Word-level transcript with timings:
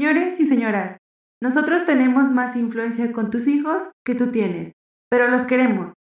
Señores 0.00 0.40
y 0.40 0.46
señoras, 0.46 0.96
nosotros 1.42 1.84
tenemos 1.84 2.30
más 2.30 2.56
influencia 2.56 3.12
con 3.12 3.28
tus 3.28 3.46
hijos 3.46 3.92
que 4.02 4.14
tú 4.14 4.28
tienes, 4.30 4.72
pero 5.10 5.28
los 5.28 5.46
queremos. 5.46 5.92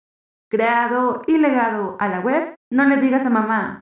Creado 0.49 1.21
y 1.27 1.37
legado 1.37 1.97
a 1.99 2.07
la 2.07 2.21
web, 2.21 2.55
no 2.71 2.85
le 2.85 2.95
digas 2.95 3.25
a 3.25 3.29
mamá. 3.29 3.81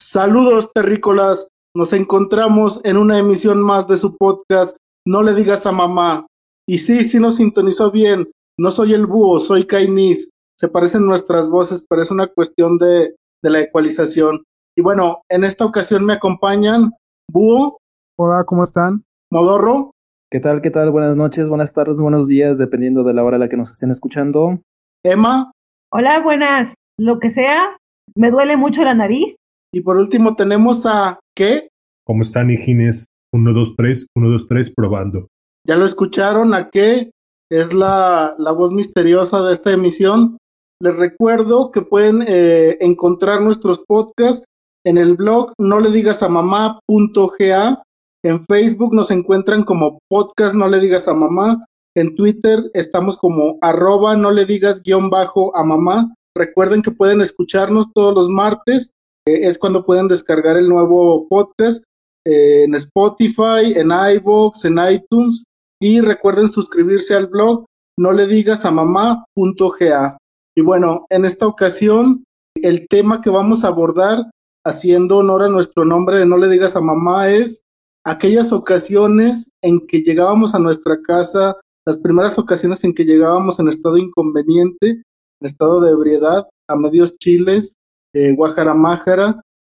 Saludos 0.00 0.72
terrícolas, 0.74 1.46
nos 1.72 1.92
encontramos 1.92 2.84
en 2.84 2.96
una 2.96 3.20
emisión 3.20 3.62
más 3.62 3.86
de 3.86 3.96
su 3.96 4.16
podcast 4.16 4.76
No 5.06 5.22
le 5.22 5.34
digas 5.34 5.64
a 5.66 5.70
mamá. 5.70 6.26
Y 6.68 6.76
sí, 6.76 7.02
sí 7.02 7.18
nos 7.18 7.36
sintonizó 7.36 7.90
bien, 7.90 8.30
no 8.58 8.70
soy 8.70 8.92
el 8.92 9.06
búho, 9.06 9.38
soy 9.38 9.66
Kainis. 9.66 10.28
Se 10.60 10.68
parecen 10.68 11.06
nuestras 11.06 11.48
voces, 11.48 11.86
pero 11.88 12.02
es 12.02 12.10
una 12.10 12.26
cuestión 12.26 12.76
de, 12.76 13.14
de 13.42 13.50
la 13.50 13.60
ecualización. 13.60 14.42
Y 14.76 14.82
bueno, 14.82 15.22
en 15.30 15.44
esta 15.44 15.64
ocasión 15.64 16.04
me 16.04 16.12
acompañan 16.12 16.92
Búho. 17.32 17.78
Hola, 18.18 18.44
¿cómo 18.44 18.64
están? 18.64 19.02
Modorro. 19.30 19.92
¿Qué 20.30 20.40
tal? 20.40 20.60
¿Qué 20.60 20.70
tal? 20.70 20.90
Buenas 20.90 21.16
noches, 21.16 21.48
buenas 21.48 21.72
tardes, 21.72 22.02
buenos 22.02 22.28
días, 22.28 22.58
dependiendo 22.58 23.02
de 23.02 23.14
la 23.14 23.24
hora 23.24 23.36
a 23.36 23.40
la 23.40 23.48
que 23.48 23.56
nos 23.56 23.70
estén 23.70 23.90
escuchando. 23.90 24.60
Emma. 25.02 25.52
Hola, 25.90 26.20
buenas. 26.20 26.74
Lo 26.98 27.18
que 27.18 27.30
sea, 27.30 27.78
me 28.14 28.30
duele 28.30 28.58
mucho 28.58 28.84
la 28.84 28.92
nariz. 28.92 29.36
Y 29.72 29.80
por 29.80 29.96
último 29.96 30.36
tenemos 30.36 30.84
a 30.84 31.18
¿qué? 31.34 31.68
¿Cómo 32.04 32.20
están, 32.20 32.50
hijines? 32.50 33.06
1, 33.32 33.52
2, 33.54 33.74
3, 33.74 34.06
1, 34.14 34.28
2, 34.28 34.48
3, 34.48 34.70
probando. 34.74 35.28
¿Ya 35.68 35.76
lo 35.76 35.84
escucharon? 35.84 36.54
¿A 36.54 36.70
qué? 36.70 37.10
Es 37.50 37.74
la, 37.74 38.34
la 38.38 38.52
voz 38.52 38.72
misteriosa 38.72 39.42
de 39.42 39.52
esta 39.52 39.70
emisión. 39.70 40.38
Les 40.80 40.96
recuerdo 40.96 41.72
que 41.72 41.82
pueden 41.82 42.22
eh, 42.26 42.78
encontrar 42.80 43.42
nuestros 43.42 43.80
podcasts 43.86 44.44
en 44.86 44.96
el 44.96 45.16
blog 45.16 45.52
no 45.58 45.80
le 45.80 45.90
digas 45.90 46.22
a 46.22 46.28
mamá.ga. 46.30 47.82
En 48.24 48.44
Facebook 48.46 48.94
nos 48.94 49.10
encuentran 49.10 49.64
como 49.64 49.98
podcast 50.08 50.54
no 50.54 50.68
le 50.68 50.80
digas 50.80 51.06
a 51.06 51.14
mamá. 51.14 51.66
En 51.94 52.14
Twitter 52.16 52.70
estamos 52.72 53.18
como 53.18 53.58
arroba 53.60 54.16
no 54.16 54.30
le 54.30 54.46
digas 54.46 54.82
guion 54.82 55.10
bajo 55.10 55.52
mamá. 55.52 56.14
Recuerden 56.34 56.80
que 56.80 56.92
pueden 56.92 57.20
escucharnos 57.20 57.92
todos 57.92 58.14
los 58.14 58.28
martes 58.30 58.92
es 59.26 59.58
cuando 59.58 59.84
pueden 59.84 60.08
descargar 60.08 60.56
el 60.56 60.70
nuevo 60.70 61.28
podcast 61.28 61.84
eh, 62.24 62.64
en 62.64 62.74
Spotify, 62.74 63.74
en 63.76 63.90
iVoox, 63.90 64.64
en 64.64 64.78
iTunes 64.90 65.42
y 65.80 66.00
recuerden 66.00 66.48
suscribirse 66.48 67.14
al 67.14 67.26
blog 67.26 67.64
no 67.98 68.12
le 68.12 68.26
digas 68.26 68.64
a 68.64 68.70
mamá.ga. 68.70 70.18
Y 70.56 70.62
bueno, 70.62 71.06
en 71.10 71.24
esta 71.24 71.46
ocasión 71.46 72.24
el 72.62 72.86
tema 72.88 73.20
que 73.20 73.30
vamos 73.30 73.64
a 73.64 73.68
abordar 73.68 74.30
haciendo 74.64 75.18
honor 75.18 75.42
a 75.42 75.48
nuestro 75.48 75.84
nombre 75.84 76.18
de 76.18 76.26
no 76.26 76.36
le 76.36 76.48
digas 76.48 76.76
a 76.76 76.80
mamá 76.80 77.28
es 77.28 77.62
aquellas 78.04 78.52
ocasiones 78.52 79.50
en 79.62 79.86
que 79.86 80.00
llegábamos 80.02 80.54
a 80.54 80.58
nuestra 80.58 81.00
casa, 81.02 81.56
las 81.86 81.98
primeras 81.98 82.38
ocasiones 82.38 82.84
en 82.84 82.94
que 82.94 83.04
llegábamos 83.04 83.58
en 83.58 83.68
estado 83.68 83.96
inconveniente, 83.96 84.90
en 84.90 85.46
estado 85.46 85.80
de 85.80 85.92
ebriedad, 85.92 86.48
a 86.68 86.76
medios 86.76 87.16
chiles, 87.18 87.74
eh, 88.14 88.32
Guajara 88.32 88.74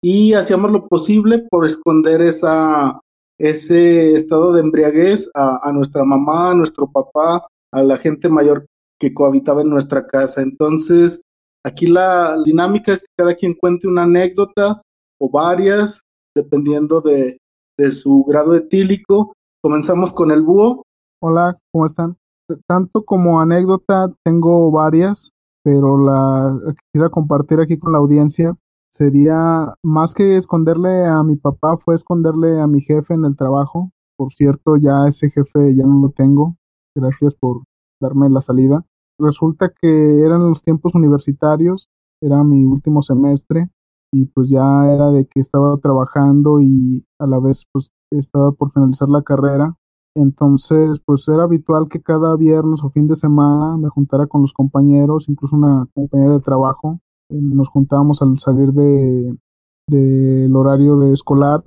y 0.02 0.32
hacíamos 0.32 0.70
lo 0.70 0.86
posible 0.88 1.46
por 1.50 1.66
esconder 1.66 2.22
esa, 2.22 3.00
ese 3.40 4.12
estado 4.14 4.52
de 4.52 4.60
embriaguez 4.60 5.30
a, 5.34 5.72
nuestra 5.72 6.04
mamá, 6.04 6.50
a 6.50 6.54
nuestro 6.54 6.90
papá, 6.90 7.46
a 7.72 7.82
la 7.82 7.96
gente 7.96 8.28
mayor 8.28 8.66
que 8.98 9.14
cohabitaba 9.14 9.62
en 9.62 9.70
nuestra 9.70 10.06
casa. 10.06 10.42
Entonces, 10.42 11.22
aquí 11.64 11.86
la 11.86 12.36
dinámica 12.44 12.92
es 12.92 13.00
que 13.00 13.08
cada 13.16 13.34
quien 13.34 13.54
cuente 13.54 13.88
una 13.88 14.02
anécdota 14.02 14.82
o 15.18 15.30
varias, 15.30 16.02
dependiendo 16.36 17.00
de, 17.00 17.38
de 17.78 17.90
su 17.90 18.24
grado 18.28 18.54
etílico. 18.54 19.32
Comenzamos 19.62 20.12
con 20.12 20.30
el 20.30 20.42
búho. 20.42 20.84
Hola, 21.22 21.56
¿cómo 21.72 21.86
están? 21.86 22.16
Tanto 22.66 23.04
como 23.04 23.40
anécdota 23.40 24.12
tengo 24.22 24.70
varias 24.70 25.32
pero 25.62 25.98
la 25.98 26.58
quisiera 26.82 27.10
compartir 27.10 27.60
aquí 27.60 27.78
con 27.78 27.92
la 27.92 27.98
audiencia 27.98 28.56
sería 28.90 29.74
más 29.82 30.14
que 30.14 30.36
esconderle 30.36 31.06
a 31.06 31.22
mi 31.22 31.36
papá, 31.36 31.76
fue 31.76 31.94
esconderle 31.94 32.60
a 32.60 32.66
mi 32.66 32.80
jefe 32.80 33.14
en 33.14 33.24
el 33.24 33.36
trabajo. 33.36 33.92
Por 34.16 34.30
cierto, 34.32 34.76
ya 34.76 35.06
ese 35.06 35.30
jefe 35.30 35.74
ya 35.74 35.84
no 35.86 36.00
lo 36.00 36.10
tengo. 36.10 36.56
Gracias 36.94 37.34
por 37.34 37.62
darme 38.00 38.28
la 38.28 38.40
salida. 38.40 38.84
Resulta 39.18 39.72
que 39.80 40.20
eran 40.20 40.48
los 40.48 40.62
tiempos 40.62 40.94
universitarios, 40.94 41.88
era 42.22 42.42
mi 42.44 42.64
último 42.64 43.02
semestre 43.02 43.70
y 44.12 44.26
pues 44.26 44.48
ya 44.48 44.92
era 44.92 45.10
de 45.10 45.26
que 45.26 45.40
estaba 45.40 45.76
trabajando 45.78 46.60
y 46.60 47.06
a 47.18 47.26
la 47.26 47.38
vez 47.38 47.66
pues 47.72 47.92
estaba 48.10 48.52
por 48.52 48.72
finalizar 48.72 49.08
la 49.08 49.22
carrera 49.22 49.76
entonces, 50.14 51.00
pues 51.00 51.28
era 51.28 51.44
habitual 51.44 51.88
que 51.88 52.02
cada 52.02 52.36
viernes 52.36 52.82
o 52.82 52.90
fin 52.90 53.06
de 53.06 53.14
semana 53.16 53.76
me 53.76 53.88
juntara 53.88 54.26
con 54.26 54.40
los 54.40 54.52
compañeros, 54.52 55.28
incluso 55.28 55.56
una 55.56 55.86
compañera 55.94 56.34
de 56.34 56.40
trabajo. 56.40 57.00
Eh, 57.30 57.40
nos 57.40 57.68
juntábamos 57.68 58.22
al 58.22 58.38
salir 58.38 58.72
de 58.72 59.36
del 59.90 60.54
horario 60.54 60.98
de 60.98 61.12
escolar 61.12 61.62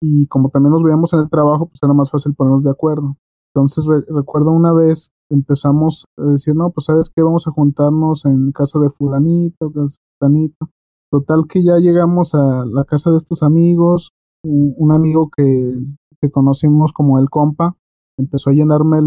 y 0.00 0.26
como 0.26 0.50
también 0.50 0.72
nos 0.72 0.82
veíamos 0.82 1.12
en 1.14 1.20
el 1.20 1.30
trabajo, 1.30 1.66
pues 1.66 1.82
era 1.82 1.94
más 1.94 2.10
fácil 2.10 2.34
ponernos 2.34 2.64
de 2.64 2.70
acuerdo. 2.70 3.16
Entonces 3.54 3.86
recuerdo 4.08 4.50
una 4.50 4.72
vez 4.72 5.10
empezamos 5.30 6.06
a 6.18 6.24
decir, 6.24 6.54
no, 6.54 6.70
pues 6.70 6.86
sabes 6.86 7.10
que 7.14 7.22
vamos 7.22 7.46
a 7.46 7.50
juntarnos 7.50 8.24
en 8.24 8.52
casa 8.52 8.78
de 8.78 8.90
fulanito, 8.90 9.72
fulanito. 10.18 10.68
Total 11.10 11.44
que 11.48 11.62
ya 11.62 11.76
llegamos 11.78 12.34
a 12.34 12.64
la 12.66 12.84
casa 12.84 13.10
de 13.10 13.18
estos 13.18 13.42
amigos, 13.42 14.12
un, 14.44 14.92
amigo 14.92 15.30
que, 15.34 15.78
que 16.20 16.30
conocimos 16.30 16.92
como 16.92 17.18
el 17.18 17.30
compa, 17.30 17.76
empezó 18.18 18.50
a 18.50 18.54
llenarme 18.54 18.98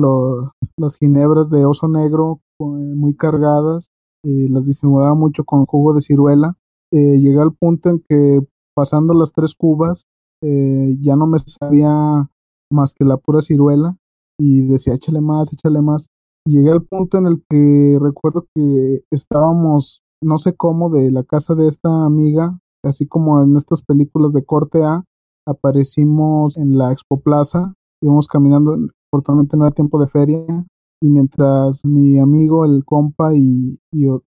las 0.77 0.97
ginebras 0.97 1.49
de 1.49 1.65
oso 1.65 1.87
negro 1.87 2.41
muy 2.59 3.15
cargadas, 3.15 3.89
las 4.25 4.65
disimulaba 4.65 5.15
mucho 5.15 5.43
con 5.43 5.65
jugo 5.65 5.93
de 5.93 6.01
ciruela. 6.01 6.57
Eh, 6.91 7.19
llegué 7.19 7.39
al 7.39 7.53
punto 7.53 7.89
en 7.89 8.03
que 8.07 8.39
pasando 8.75 9.13
las 9.13 9.33
tres 9.33 9.55
cubas 9.55 10.05
eh, 10.43 10.95
ya 11.01 11.15
no 11.15 11.27
me 11.27 11.39
sabía 11.39 12.29
más 12.71 12.93
que 12.93 13.05
la 13.05 13.17
pura 13.17 13.41
ciruela 13.41 13.97
y 14.39 14.67
decía 14.67 14.93
échale 14.93 15.21
más, 15.21 15.53
échale 15.53 15.81
más. 15.81 16.09
llegué 16.45 16.71
al 16.71 16.83
punto 16.83 17.17
en 17.17 17.27
el 17.27 17.43
que 17.49 17.97
recuerdo 18.01 18.45
que 18.53 19.03
estábamos, 19.11 20.03
no 20.21 20.37
sé 20.37 20.55
cómo, 20.55 20.89
de 20.89 21.11
la 21.11 21.23
casa 21.23 21.55
de 21.55 21.67
esta 21.67 22.05
amiga, 22.05 22.59
así 22.83 23.07
como 23.07 23.41
en 23.41 23.55
estas 23.55 23.81
películas 23.81 24.33
de 24.33 24.43
corte 24.43 24.83
A, 24.83 25.03
aparecimos 25.47 26.57
en 26.57 26.77
la 26.77 26.91
Expo 26.91 27.21
Plaza 27.21 27.73
íbamos 28.05 28.27
caminando, 28.27 28.77
afortunadamente 29.11 29.57
no 29.57 29.65
era 29.65 29.73
tiempo 29.73 29.99
de 29.99 30.07
feria, 30.07 30.65
y 31.05 31.09
mientras 31.09 31.85
mi 31.85 32.17
amigo, 32.17 32.65
el 32.65 32.83
compa 32.83 33.35
y, 33.35 33.77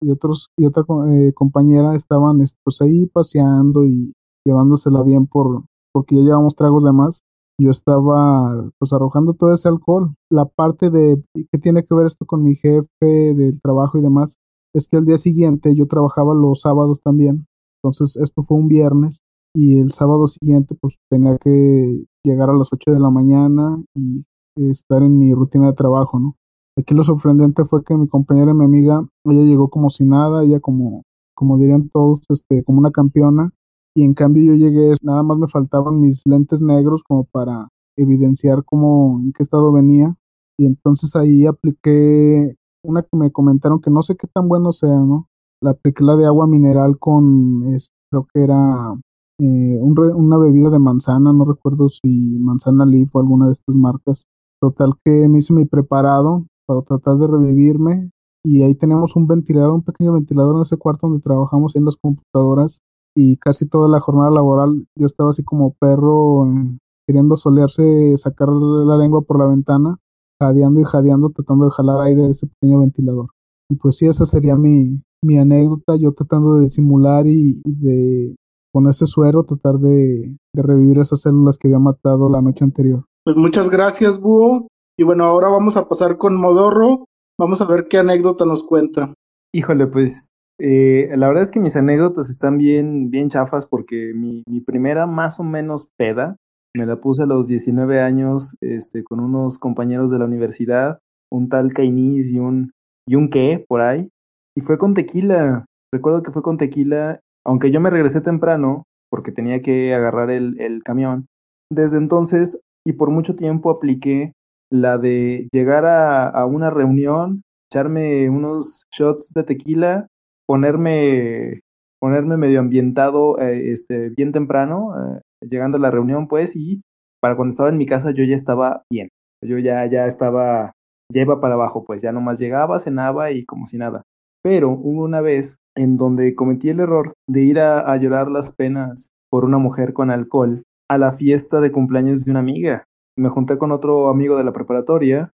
otros, 0.08 0.50
y 0.56 0.64
otra 0.64 0.84
eh, 1.10 1.32
compañera 1.34 1.96
estaban 1.96 2.38
pues 2.62 2.80
ahí 2.80 3.06
paseando 3.06 3.84
y 3.84 4.12
llevándosela 4.46 5.02
bien 5.02 5.26
por, 5.26 5.64
porque 5.92 6.14
ya 6.14 6.22
llevamos 6.22 6.54
tragos 6.54 6.84
de 6.84 6.92
más, 6.92 7.22
yo 7.60 7.70
estaba 7.70 8.70
pues 8.78 8.92
arrojando 8.92 9.34
todo 9.34 9.52
ese 9.52 9.68
alcohol. 9.68 10.14
La 10.30 10.44
parte 10.44 10.90
de 10.90 11.20
qué 11.34 11.58
tiene 11.58 11.84
que 11.84 11.92
ver 11.96 12.06
esto 12.06 12.26
con 12.26 12.44
mi 12.44 12.54
jefe 12.54 12.86
del 13.02 13.60
trabajo 13.60 13.98
y 13.98 14.02
demás, 14.02 14.36
es 14.72 14.86
que 14.86 14.98
al 14.98 15.04
día 15.04 15.18
siguiente 15.18 15.74
yo 15.74 15.88
trabajaba 15.88 16.32
los 16.32 16.60
sábados 16.60 17.00
también. 17.02 17.48
Entonces 17.82 18.16
esto 18.22 18.44
fue 18.44 18.56
un 18.56 18.68
viernes 18.68 19.22
y 19.52 19.80
el 19.80 19.90
sábado 19.90 20.28
siguiente 20.28 20.76
pues 20.80 20.94
tenía 21.10 21.38
que 21.38 22.04
llegar 22.22 22.50
a 22.50 22.56
las 22.56 22.72
8 22.72 22.92
de 22.92 23.00
la 23.00 23.10
mañana 23.10 23.82
y 23.96 24.24
estar 24.54 25.02
en 25.02 25.18
mi 25.18 25.34
rutina 25.34 25.66
de 25.66 25.72
trabajo, 25.72 26.20
¿no? 26.20 26.36
Aquí 26.78 26.94
lo 26.94 27.02
sorprendente 27.02 27.64
fue 27.64 27.82
que 27.82 27.96
mi 27.96 28.06
compañera 28.06 28.52
y 28.52 28.54
mi 28.54 28.64
amiga, 28.64 29.04
ella 29.24 29.42
llegó 29.42 29.68
como 29.68 29.90
si 29.90 30.04
nada, 30.04 30.44
ella 30.44 30.60
como, 30.60 31.02
como 31.34 31.58
dirían 31.58 31.88
todos, 31.88 32.20
este, 32.28 32.62
como 32.62 32.78
una 32.78 32.92
campeona, 32.92 33.50
y 33.96 34.04
en 34.04 34.14
cambio 34.14 34.44
yo 34.44 34.54
llegué, 34.54 34.94
nada 35.02 35.24
más 35.24 35.38
me 35.38 35.48
faltaban 35.48 35.98
mis 35.98 36.22
lentes 36.24 36.62
negros 36.62 37.02
como 37.02 37.24
para 37.24 37.68
evidenciar 37.96 38.64
cómo, 38.64 39.20
en 39.20 39.32
qué 39.32 39.42
estado 39.42 39.72
venía, 39.72 40.14
y 40.56 40.66
entonces 40.66 41.16
ahí 41.16 41.46
apliqué 41.46 42.54
una 42.84 43.02
que 43.02 43.16
me 43.16 43.32
comentaron 43.32 43.80
que 43.80 43.90
no 43.90 44.02
sé 44.02 44.16
qué 44.16 44.28
tan 44.28 44.46
bueno 44.46 44.70
sea, 44.70 45.00
¿no? 45.00 45.26
La 45.60 45.70
apliqué 45.70 46.04
la 46.04 46.14
de 46.14 46.26
agua 46.26 46.46
mineral 46.46 46.96
con, 47.00 47.76
creo 48.08 48.28
que 48.32 48.40
era 48.40 48.94
eh, 49.40 49.80
una 49.80 50.38
bebida 50.38 50.70
de 50.70 50.78
manzana, 50.78 51.32
no 51.32 51.44
recuerdo 51.44 51.88
si 51.88 52.38
manzana 52.38 52.86
leaf 52.86 53.16
o 53.16 53.18
alguna 53.18 53.46
de 53.46 53.52
estas 53.52 53.74
marcas. 53.74 54.26
Total 54.60 54.92
que 55.04 55.28
me 55.28 55.38
hice 55.38 55.52
mi 55.52 55.64
preparado 55.64 56.44
para 56.68 56.82
tratar 56.82 57.16
de 57.16 57.26
revivirme 57.26 58.10
y 58.44 58.62
ahí 58.62 58.74
tenemos 58.74 59.16
un 59.16 59.26
ventilador, 59.26 59.72
un 59.72 59.82
pequeño 59.82 60.12
ventilador 60.12 60.56
en 60.56 60.62
ese 60.62 60.76
cuarto 60.76 61.08
donde 61.08 61.22
trabajamos 61.22 61.74
en 61.74 61.86
las 61.86 61.96
computadoras 61.96 62.80
y 63.16 63.38
casi 63.38 63.66
toda 63.66 63.88
la 63.88 64.00
jornada 64.00 64.30
laboral 64.30 64.86
yo 64.94 65.06
estaba 65.06 65.30
así 65.30 65.42
como 65.42 65.74
perro 65.80 66.46
eh, 66.46 66.78
queriendo 67.06 67.36
solearse, 67.38 68.16
sacar 68.18 68.48
la 68.50 68.98
lengua 68.98 69.22
por 69.22 69.38
la 69.38 69.46
ventana 69.46 69.98
jadeando 70.40 70.80
y 70.80 70.84
jadeando, 70.84 71.30
tratando 71.30 71.64
de 71.64 71.70
jalar 71.72 72.00
aire 72.02 72.22
de 72.22 72.30
ese 72.30 72.46
pequeño 72.46 72.80
ventilador. 72.80 73.28
Y 73.70 73.76
pues 73.76 73.96
sí, 73.96 74.06
esa 74.06 74.24
sería 74.24 74.56
mi, 74.56 75.02
mi 75.22 75.38
anécdota, 75.38 75.96
yo 75.96 76.12
tratando 76.12 76.58
de 76.58 76.70
simular 76.70 77.26
y, 77.26 77.60
de 77.64 78.36
con 78.72 78.88
ese 78.88 79.06
suero 79.06 79.44
tratar 79.44 79.78
de, 79.78 80.36
de 80.54 80.62
revivir 80.62 80.98
esas 80.98 81.22
células 81.22 81.56
que 81.56 81.68
había 81.68 81.78
matado 81.78 82.28
la 82.28 82.42
noche 82.42 82.64
anterior. 82.64 83.04
Pues 83.24 83.36
muchas 83.36 83.70
gracias, 83.70 84.20
Búho. 84.20 84.68
Y 85.00 85.04
bueno, 85.04 85.24
ahora 85.24 85.48
vamos 85.48 85.76
a 85.76 85.88
pasar 85.88 86.18
con 86.18 86.34
Modorro. 86.34 87.04
Vamos 87.38 87.60
a 87.60 87.66
ver 87.66 87.86
qué 87.88 87.98
anécdota 87.98 88.44
nos 88.44 88.64
cuenta. 88.64 89.14
Híjole, 89.54 89.86
pues 89.86 90.26
eh, 90.58 91.08
la 91.16 91.28
verdad 91.28 91.44
es 91.44 91.52
que 91.52 91.60
mis 91.60 91.76
anécdotas 91.76 92.28
están 92.28 92.58
bien, 92.58 93.08
bien 93.08 93.28
chafas 93.28 93.68
porque 93.68 94.12
mi, 94.12 94.42
primera 94.66 95.06
más 95.06 95.38
o 95.38 95.44
menos 95.44 95.88
peda 95.96 96.36
me 96.74 96.84
la 96.84 96.96
puse 96.96 97.22
a 97.22 97.26
los 97.26 97.46
19 97.46 98.00
años 98.00 98.56
este, 98.60 99.04
con 99.04 99.20
unos 99.20 99.60
compañeros 99.60 100.10
de 100.10 100.18
la 100.18 100.24
universidad, 100.24 100.98
un 101.30 101.48
tal 101.48 101.72
Cainis 101.72 102.32
y 102.32 102.40
un, 102.40 102.72
y 103.06 103.14
un 103.14 103.30
qué 103.30 103.64
por 103.68 103.82
ahí. 103.82 104.10
Y 104.56 104.62
fue 104.62 104.78
con 104.78 104.94
tequila. 104.94 105.64
Recuerdo 105.94 106.24
que 106.24 106.32
fue 106.32 106.42
con 106.42 106.56
tequila, 106.56 107.20
aunque 107.46 107.70
yo 107.70 107.80
me 107.80 107.90
regresé 107.90 108.20
temprano 108.20 108.82
porque 109.10 109.30
tenía 109.30 109.62
que 109.62 109.94
agarrar 109.94 110.32
el, 110.32 110.60
el 110.60 110.82
camión. 110.82 111.28
Desde 111.70 111.98
entonces 111.98 112.60
y 112.84 112.94
por 112.94 113.10
mucho 113.10 113.36
tiempo 113.36 113.70
apliqué 113.70 114.32
la 114.70 114.98
de 114.98 115.48
llegar 115.52 115.86
a, 115.86 116.28
a 116.28 116.46
una 116.46 116.70
reunión, 116.70 117.42
echarme 117.70 118.28
unos 118.30 118.84
shots 118.90 119.32
de 119.34 119.44
tequila, 119.44 120.08
ponerme, 120.46 121.60
ponerme 122.00 122.36
medio 122.36 122.60
ambientado 122.60 123.38
eh, 123.38 123.70
este, 123.70 124.10
bien 124.10 124.32
temprano, 124.32 124.92
eh, 124.96 125.20
llegando 125.48 125.76
a 125.76 125.80
la 125.80 125.90
reunión, 125.90 126.28
pues, 126.28 126.56
y 126.56 126.82
para 127.20 127.36
cuando 127.36 127.52
estaba 127.52 127.68
en 127.68 127.78
mi 127.78 127.86
casa 127.86 128.10
yo 128.12 128.24
ya 128.24 128.34
estaba 128.34 128.82
bien. 128.90 129.08
Yo 129.42 129.58
ya, 129.58 129.86
ya 129.86 130.06
estaba, 130.06 130.72
ya 131.12 131.22
iba 131.22 131.40
para 131.40 131.54
abajo, 131.54 131.84
pues 131.84 132.02
ya 132.02 132.12
nomás 132.12 132.38
llegaba, 132.38 132.78
cenaba 132.78 133.30
y 133.30 133.44
como 133.44 133.66
si 133.66 133.78
nada. 133.78 134.02
Pero 134.42 134.70
hubo 134.70 135.04
una 135.04 135.20
vez 135.20 135.58
en 135.76 135.96
donde 135.96 136.34
cometí 136.34 136.70
el 136.70 136.80
error 136.80 137.12
de 137.28 137.42
ir 137.42 137.60
a, 137.60 137.80
a 137.80 137.96
llorar 137.96 138.30
las 138.30 138.54
penas 138.54 139.10
por 139.30 139.44
una 139.44 139.58
mujer 139.58 139.92
con 139.92 140.10
alcohol 140.10 140.62
a 140.88 140.98
la 140.98 141.12
fiesta 141.12 141.60
de 141.60 141.70
cumpleaños 141.70 142.24
de 142.24 142.30
una 142.30 142.40
amiga. 142.40 142.84
Me 143.18 143.28
junté 143.28 143.58
con 143.58 143.72
otro 143.72 144.08
amigo 144.08 144.36
de 144.36 144.44
la 144.44 144.52
preparatoria 144.52 145.32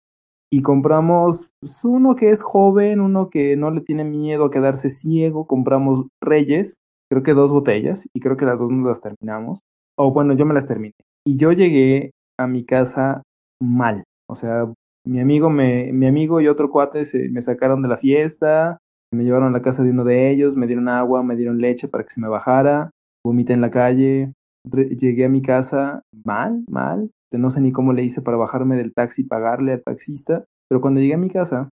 y 0.50 0.62
compramos 0.62 1.50
pues, 1.60 1.84
uno 1.84 2.14
que 2.14 2.30
es 2.30 2.42
joven, 2.42 3.00
uno 3.00 3.28
que 3.28 3.56
no 3.56 3.70
le 3.70 3.82
tiene 3.82 4.04
miedo 4.04 4.46
a 4.46 4.50
quedarse 4.50 4.88
ciego, 4.88 5.46
compramos 5.46 6.06
Reyes, 6.22 6.76
creo 7.10 7.22
que 7.22 7.34
dos 7.34 7.52
botellas 7.52 8.08
y 8.14 8.20
creo 8.20 8.36
que 8.36 8.46
las 8.46 8.58
dos 8.58 8.70
nos 8.70 8.86
las 8.86 9.00
terminamos. 9.00 9.60
O 9.98 10.12
bueno, 10.12 10.34
yo 10.34 10.46
me 10.46 10.54
las 10.54 10.66
terminé. 10.66 10.94
Y 11.26 11.36
yo 11.36 11.52
llegué 11.52 12.12
a 12.38 12.46
mi 12.46 12.64
casa 12.64 13.22
mal. 13.60 14.04
O 14.28 14.34
sea, 14.34 14.72
mi 15.06 15.20
amigo, 15.20 15.50
me, 15.50 15.92
mi 15.92 16.06
amigo 16.06 16.40
y 16.40 16.48
otro 16.48 16.70
cuate 16.70 17.04
se, 17.04 17.28
me 17.28 17.42
sacaron 17.42 17.82
de 17.82 17.88
la 17.88 17.96
fiesta, 17.96 18.78
me 19.12 19.24
llevaron 19.24 19.48
a 19.48 19.58
la 19.58 19.62
casa 19.62 19.82
de 19.82 19.90
uno 19.90 20.04
de 20.04 20.30
ellos, 20.30 20.56
me 20.56 20.66
dieron 20.66 20.88
agua, 20.88 21.22
me 21.22 21.36
dieron 21.36 21.58
leche 21.58 21.88
para 21.88 22.04
que 22.04 22.10
se 22.10 22.20
me 22.20 22.28
bajara, 22.28 22.90
vomité 23.24 23.52
en 23.52 23.60
la 23.60 23.70
calle, 23.70 24.32
llegué 24.72 25.26
a 25.26 25.28
mi 25.28 25.42
casa 25.42 26.02
mal, 26.24 26.64
mal, 26.70 27.10
no 27.38 27.50
sé 27.50 27.60
ni 27.60 27.72
cómo 27.72 27.92
le 27.92 28.04
hice 28.04 28.22
para 28.22 28.36
bajarme 28.36 28.76
del 28.76 28.92
taxi 28.92 29.22
y 29.22 29.26
pagarle 29.26 29.72
al 29.72 29.82
taxista, 29.82 30.44
pero 30.68 30.80
cuando 30.80 31.00
llegué 31.00 31.14
a 31.14 31.18
mi 31.18 31.30
casa 31.30 31.70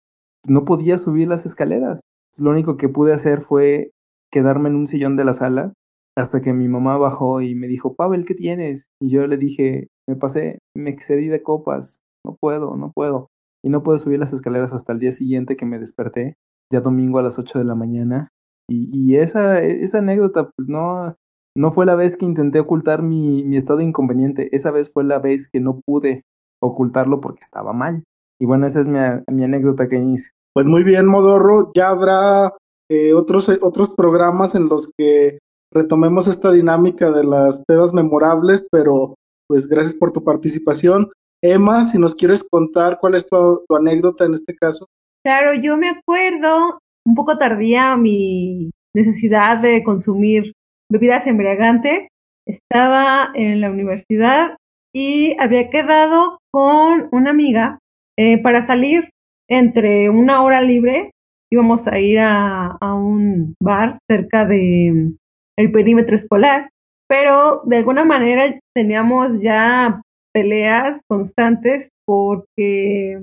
no 0.46 0.64
podía 0.64 0.98
subir 0.98 1.28
las 1.28 1.46
escaleras. 1.46 2.00
Lo 2.38 2.50
único 2.50 2.76
que 2.76 2.88
pude 2.88 3.12
hacer 3.12 3.40
fue 3.40 3.90
quedarme 4.30 4.68
en 4.68 4.76
un 4.76 4.86
sillón 4.86 5.16
de 5.16 5.24
la 5.24 5.32
sala 5.32 5.72
hasta 6.16 6.40
que 6.40 6.52
mi 6.52 6.68
mamá 6.68 6.96
bajó 6.96 7.42
y 7.42 7.54
me 7.54 7.68
dijo, 7.68 7.94
Pavel, 7.94 8.24
¿qué 8.24 8.34
tienes? 8.34 8.88
Y 9.00 9.10
yo 9.10 9.26
le 9.26 9.36
dije, 9.36 9.88
me 10.08 10.16
pasé, 10.16 10.58
me 10.74 10.90
excedí 10.90 11.28
de 11.28 11.42
copas, 11.42 12.02
no 12.24 12.36
puedo, 12.40 12.76
no 12.76 12.92
puedo. 12.92 13.28
Y 13.62 13.68
no 13.68 13.82
pude 13.82 13.98
subir 13.98 14.18
las 14.18 14.32
escaleras 14.32 14.72
hasta 14.72 14.92
el 14.92 14.98
día 14.98 15.10
siguiente 15.10 15.56
que 15.56 15.66
me 15.66 15.78
desperté, 15.78 16.34
ya 16.72 16.80
domingo 16.80 17.18
a 17.18 17.22
las 17.22 17.38
8 17.38 17.58
de 17.58 17.64
la 17.64 17.74
mañana. 17.74 18.28
Y, 18.68 18.90
y 18.92 19.16
esa, 19.16 19.60
esa 19.62 19.98
anécdota, 19.98 20.50
pues 20.56 20.68
no, 20.68 21.14
no 21.56 21.70
fue 21.70 21.86
la 21.86 21.94
vez 21.94 22.16
que 22.16 22.26
intenté 22.26 22.60
ocultar 22.60 23.02
mi, 23.02 23.44
mi 23.44 23.56
estado 23.56 23.80
inconveniente, 23.80 24.48
esa 24.52 24.70
vez 24.70 24.92
fue 24.92 25.04
la 25.04 25.18
vez 25.18 25.48
que 25.50 25.60
no 25.60 25.80
pude 25.84 26.22
ocultarlo 26.62 27.20
porque 27.20 27.40
estaba 27.40 27.72
mal. 27.72 28.04
Y 28.38 28.46
bueno, 28.46 28.66
esa 28.66 28.80
es 28.80 28.88
mi, 28.88 28.98
mi 29.32 29.44
anécdota 29.44 29.88
que 29.88 29.98
hice. 29.98 30.30
Pues 30.52 30.66
muy 30.66 30.84
bien, 30.84 31.06
Modorro. 31.06 31.70
Ya 31.74 31.88
habrá 31.88 32.52
eh, 32.90 33.14
otros, 33.14 33.48
otros 33.60 33.90
programas 33.90 34.54
en 34.54 34.68
los 34.68 34.92
que 34.96 35.38
retomemos 35.72 36.28
esta 36.28 36.52
dinámica 36.52 37.10
de 37.10 37.24
las 37.24 37.64
pedas 37.66 37.92
memorables, 37.92 38.66
pero 38.70 39.14
pues 39.48 39.66
gracias 39.68 39.94
por 39.94 40.12
tu 40.12 40.22
participación. 40.22 41.10
Emma, 41.42 41.84
si 41.84 41.98
nos 41.98 42.14
quieres 42.14 42.44
contar 42.44 42.98
cuál 43.00 43.14
es 43.14 43.26
tu, 43.26 43.64
tu 43.68 43.76
anécdota 43.76 44.24
en 44.24 44.34
este 44.34 44.54
caso. 44.54 44.86
Claro, 45.24 45.54
yo 45.54 45.76
me 45.76 45.90
acuerdo, 45.90 46.78
un 47.04 47.14
poco 47.14 47.38
tardía 47.38 47.96
mi 47.96 48.70
necesidad 48.94 49.60
de 49.60 49.82
consumir 49.84 50.52
bebidas 50.90 51.26
embriagantes. 51.26 52.08
Estaba 52.46 53.30
en 53.34 53.60
la 53.60 53.70
universidad 53.70 54.56
y 54.94 55.36
había 55.40 55.68
quedado 55.70 56.38
con 56.52 57.08
una 57.12 57.30
amiga 57.30 57.78
eh, 58.16 58.40
para 58.42 58.66
salir 58.66 59.10
entre 59.48 60.10
una 60.10 60.42
hora 60.42 60.62
libre. 60.62 61.10
Íbamos 61.50 61.86
a 61.86 61.98
ir 61.98 62.18
a, 62.20 62.78
un 62.80 63.54
bar 63.62 63.98
cerca 64.08 64.46
de 64.46 65.12
el 65.56 65.72
perímetro 65.72 66.16
escolar, 66.16 66.70
pero 67.08 67.62
de 67.64 67.76
alguna 67.76 68.04
manera 68.04 68.58
teníamos 68.74 69.40
ya 69.40 70.02
peleas 70.32 71.02
constantes 71.08 71.90
porque 72.04 73.18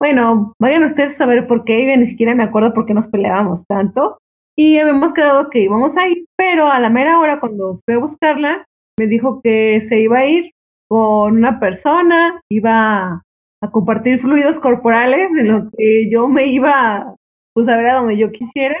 bueno, 0.00 0.52
vayan 0.60 0.84
ustedes 0.84 1.14
a 1.14 1.24
saber 1.24 1.48
por 1.48 1.64
qué, 1.64 1.80
y 1.80 1.96
ni 1.96 2.06
siquiera 2.06 2.34
me 2.34 2.44
acuerdo 2.44 2.72
por 2.72 2.86
qué 2.86 2.94
nos 2.94 3.08
peleábamos 3.08 3.66
tanto. 3.66 4.18
Y 4.58 4.76
habíamos 4.78 5.14
quedado 5.14 5.50
que 5.50 5.60
íbamos 5.60 5.96
a 5.96 6.08
ir, 6.08 6.26
pero 6.36 6.66
a 6.66 6.80
la 6.80 6.90
mera 6.90 7.20
hora 7.20 7.38
cuando 7.38 7.80
fui 7.84 7.94
a 7.94 7.98
buscarla, 7.98 8.66
me 8.98 9.06
dijo 9.06 9.40
que 9.40 9.78
se 9.78 10.00
iba 10.00 10.18
a 10.18 10.26
ir 10.26 10.50
con 10.88 11.36
una 11.36 11.60
persona, 11.60 12.40
iba 12.50 13.22
a 13.62 13.70
compartir 13.70 14.18
fluidos 14.18 14.58
corporales, 14.58 15.30
en 15.38 15.46
lo 15.46 15.70
que 15.70 16.10
yo 16.10 16.26
me 16.26 16.46
iba 16.46 17.14
pues 17.54 17.68
a 17.68 17.76
ver 17.76 17.86
a 17.86 17.94
donde 17.94 18.16
yo 18.16 18.32
quisiera. 18.32 18.74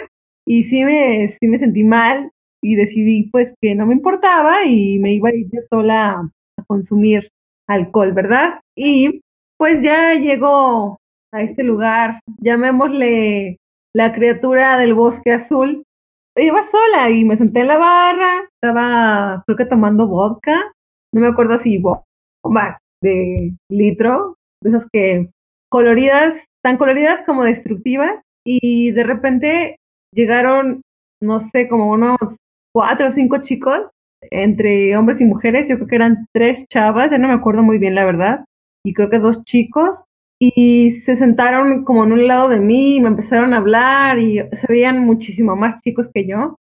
Y 0.44 0.64
sí 0.64 0.84
me, 0.84 1.28
sí 1.28 1.46
me 1.46 1.58
sentí 1.58 1.84
mal 1.84 2.32
y 2.60 2.74
decidí 2.74 3.30
pues 3.30 3.54
que 3.62 3.76
no 3.76 3.86
me 3.86 3.94
importaba 3.94 4.64
y 4.64 4.98
me 4.98 5.12
iba 5.12 5.28
a 5.28 5.34
ir 5.34 5.46
yo 5.52 5.60
sola 5.62 6.28
a 6.58 6.62
consumir 6.66 7.28
alcohol, 7.68 8.12
¿verdad? 8.12 8.58
Y 8.76 9.20
pues 9.56 9.84
ya 9.84 10.14
llegó 10.14 10.98
a 11.32 11.42
este 11.42 11.62
lugar, 11.62 12.18
llamémosle 12.40 13.58
la 13.98 14.12
criatura 14.12 14.78
del 14.78 14.94
bosque 14.94 15.32
azul. 15.32 15.82
Iba 16.36 16.62
sola 16.62 17.10
y 17.10 17.24
me 17.24 17.36
senté 17.36 17.62
en 17.62 17.66
la 17.66 17.78
barra, 17.78 18.48
estaba 18.54 19.42
creo 19.44 19.56
que 19.56 19.64
tomando 19.64 20.06
vodka, 20.06 20.54
no 21.12 21.20
me 21.20 21.26
acuerdo 21.26 21.58
si 21.58 21.78
bombas 21.78 22.78
de 23.02 23.54
litro, 23.68 24.36
de 24.62 24.70
esas 24.70 24.86
que 24.92 25.30
coloridas, 25.68 26.46
tan 26.62 26.76
coloridas 26.76 27.24
como 27.26 27.42
destructivas, 27.42 28.22
y 28.46 28.92
de 28.92 29.02
repente 29.02 29.76
llegaron, 30.14 30.82
no 31.20 31.40
sé, 31.40 31.68
como 31.68 31.90
unos 31.90 32.36
cuatro 32.72 33.08
o 33.08 33.10
cinco 33.10 33.38
chicos, 33.38 33.90
entre 34.30 34.96
hombres 34.96 35.20
y 35.20 35.24
mujeres, 35.24 35.68
yo 35.68 35.74
creo 35.74 35.88
que 35.88 35.96
eran 35.96 36.26
tres 36.32 36.66
chavas, 36.68 37.10
ya 37.10 37.18
no 37.18 37.26
me 37.26 37.34
acuerdo 37.34 37.64
muy 37.64 37.78
bien 37.78 37.96
la 37.96 38.04
verdad, 38.04 38.44
y 38.86 38.94
creo 38.94 39.10
que 39.10 39.18
dos 39.18 39.42
chicos, 39.42 40.06
y 40.40 40.90
se 40.90 41.16
sentaron 41.16 41.84
como 41.84 42.04
en 42.04 42.12
un 42.12 42.26
lado 42.26 42.48
de 42.48 42.60
mí 42.60 42.96
y 42.96 43.00
me 43.00 43.08
empezaron 43.08 43.52
a 43.52 43.58
hablar 43.58 44.18
y 44.18 44.38
se 44.52 44.66
veían 44.68 45.04
muchísimo 45.04 45.56
más 45.56 45.80
chicos 45.82 46.10
que 46.12 46.26
yo. 46.26 46.56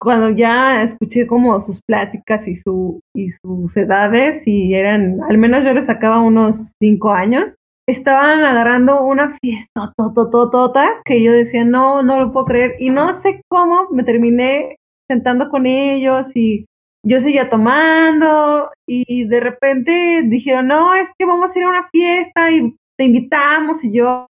Cuando 0.00 0.30
ya 0.30 0.82
escuché 0.82 1.26
como 1.26 1.60
sus 1.60 1.80
pláticas 1.82 2.46
y, 2.46 2.54
su, 2.54 3.00
y 3.14 3.30
sus 3.30 3.76
edades 3.76 4.46
y 4.46 4.74
eran, 4.74 5.20
al 5.28 5.38
menos 5.38 5.64
yo 5.64 5.74
les 5.74 5.86
sacaba 5.86 6.22
unos 6.22 6.74
cinco 6.80 7.12
años, 7.12 7.56
estaban 7.86 8.44
agarrando 8.44 9.02
una 9.04 9.36
fiesta 9.42 9.92
totototota 9.96 10.86
que 11.04 11.22
yo 11.22 11.32
decía, 11.32 11.64
no, 11.64 12.02
no 12.02 12.20
lo 12.20 12.32
puedo 12.32 12.46
creer. 12.46 12.76
Y 12.78 12.90
no 12.90 13.12
sé 13.12 13.42
cómo 13.48 13.88
me 13.90 14.04
terminé 14.04 14.76
sentando 15.10 15.48
con 15.48 15.66
ellos 15.66 16.36
y 16.36 16.66
yo 17.04 17.18
seguía 17.20 17.50
tomando 17.50 18.70
y 18.86 19.26
de 19.26 19.40
repente 19.40 20.22
dijeron, 20.26 20.68
no, 20.68 20.94
es 20.94 21.08
que 21.18 21.26
vamos 21.26 21.54
a 21.54 21.58
ir 21.58 21.64
a 21.64 21.70
una 21.70 21.88
fiesta 21.90 22.50
y 22.50 22.76
te 22.98 23.04
invitamos 23.04 23.84
y 23.84 23.92
yo, 23.92 24.26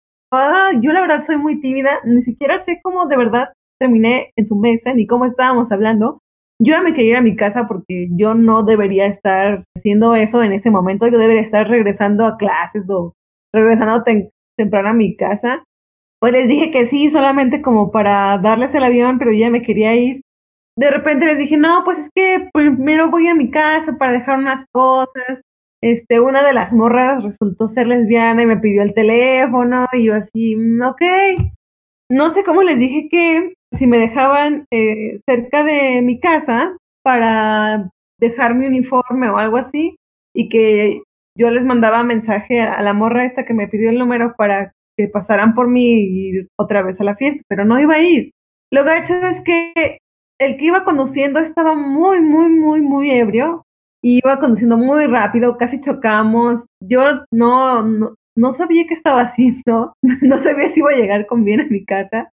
yo 0.80 0.92
la 0.92 1.00
verdad 1.00 1.22
soy 1.22 1.36
muy 1.36 1.60
tímida, 1.60 1.98
ni 2.04 2.22
siquiera 2.22 2.58
sé 2.60 2.80
cómo 2.82 3.06
de 3.06 3.16
verdad 3.16 3.48
terminé 3.78 4.30
en 4.36 4.46
su 4.46 4.56
mesa 4.56 4.94
ni 4.94 5.06
cómo 5.06 5.26
estábamos 5.26 5.72
hablando. 5.72 6.20
Yo 6.60 6.74
ya 6.74 6.80
me 6.80 6.94
quería 6.94 7.10
ir 7.10 7.16
a 7.16 7.22
mi 7.22 7.34
casa 7.34 7.66
porque 7.66 8.08
yo 8.12 8.34
no 8.34 8.62
debería 8.62 9.06
estar 9.06 9.64
haciendo 9.76 10.14
eso 10.14 10.42
en 10.44 10.52
ese 10.52 10.70
momento, 10.70 11.08
yo 11.08 11.18
debería 11.18 11.42
estar 11.42 11.68
regresando 11.68 12.24
a 12.24 12.36
clases 12.36 12.88
o 12.88 13.14
regresando 13.52 14.04
tem 14.04 14.28
temprano 14.56 14.90
a 14.90 14.94
mi 14.94 15.16
casa. 15.16 15.64
Pues 16.20 16.32
les 16.32 16.46
dije 16.46 16.70
que 16.70 16.86
sí, 16.86 17.08
solamente 17.08 17.62
como 17.62 17.90
para 17.90 18.38
darles 18.38 18.72
el 18.76 18.84
avión, 18.84 19.18
pero 19.18 19.32
ya 19.32 19.50
me 19.50 19.62
quería 19.62 19.96
ir. 19.96 20.22
De 20.78 20.88
repente 20.88 21.26
les 21.26 21.36
dije, 21.36 21.56
no, 21.56 21.82
pues 21.84 21.98
es 21.98 22.10
que 22.14 22.48
primero 22.52 23.10
voy 23.10 23.26
a 23.26 23.34
mi 23.34 23.50
casa 23.50 23.96
para 23.98 24.12
dejar 24.12 24.38
unas 24.38 24.64
cosas 24.70 25.42
este, 25.82 26.20
una 26.20 26.42
de 26.42 26.52
las 26.52 26.72
morras 26.72 27.24
resultó 27.24 27.66
ser 27.66 27.88
lesbiana 27.88 28.42
y 28.42 28.46
me 28.46 28.56
pidió 28.56 28.82
el 28.82 28.94
teléfono 28.94 29.86
y 29.92 30.04
yo 30.04 30.14
así, 30.14 30.56
mm, 30.56 30.82
ok. 30.82 31.02
No 32.10 32.30
sé 32.30 32.44
cómo 32.44 32.62
les 32.62 32.78
dije 32.78 33.08
que 33.10 33.54
si 33.72 33.86
me 33.86 33.98
dejaban 33.98 34.66
eh, 34.70 35.18
cerca 35.26 35.64
de 35.64 36.02
mi 36.02 36.20
casa 36.20 36.76
para 37.02 37.90
dejar 38.20 38.54
mi 38.54 38.66
uniforme 38.66 39.28
o 39.30 39.38
algo 39.38 39.56
así 39.56 39.96
y 40.34 40.48
que 40.48 41.02
yo 41.36 41.50
les 41.50 41.64
mandaba 41.64 42.02
mensaje 42.02 42.60
a 42.60 42.80
la 42.82 42.92
morra 42.92 43.24
esta 43.24 43.44
que 43.44 43.54
me 43.54 43.66
pidió 43.66 43.90
el 43.90 43.98
número 43.98 44.34
para 44.36 44.72
que 44.96 45.08
pasaran 45.08 45.54
por 45.54 45.68
mí 45.68 46.00
y 46.00 46.48
otra 46.56 46.82
vez 46.82 47.00
a 47.00 47.04
la 47.04 47.16
fiesta, 47.16 47.42
pero 47.48 47.64
no 47.64 47.80
iba 47.80 47.94
a 47.94 48.00
ir. 48.00 48.32
Lo 48.70 48.84
gacho 48.84 49.14
es 49.14 49.42
que 49.42 49.98
el 50.38 50.56
que 50.56 50.66
iba 50.66 50.84
conduciendo 50.84 51.40
estaba 51.40 51.74
muy, 51.74 52.20
muy, 52.20 52.48
muy, 52.50 52.80
muy 52.80 53.10
ebrio. 53.10 53.64
Iba 54.04 54.40
conduciendo 54.40 54.76
muy 54.76 55.06
rápido, 55.06 55.56
casi 55.56 55.80
chocamos. 55.80 56.66
Yo 56.80 57.24
no, 57.30 57.82
no, 58.36 58.52
sabía 58.52 58.84
qué 58.88 58.94
estaba 58.94 59.22
haciendo. 59.22 59.94
No 60.22 60.38
sabía 60.38 60.68
si 60.68 60.80
iba 60.80 60.90
a 60.90 60.96
llegar 60.96 61.26
con 61.26 61.44
bien 61.44 61.60
a 61.60 61.66
mi 61.66 61.84
casa. 61.84 62.30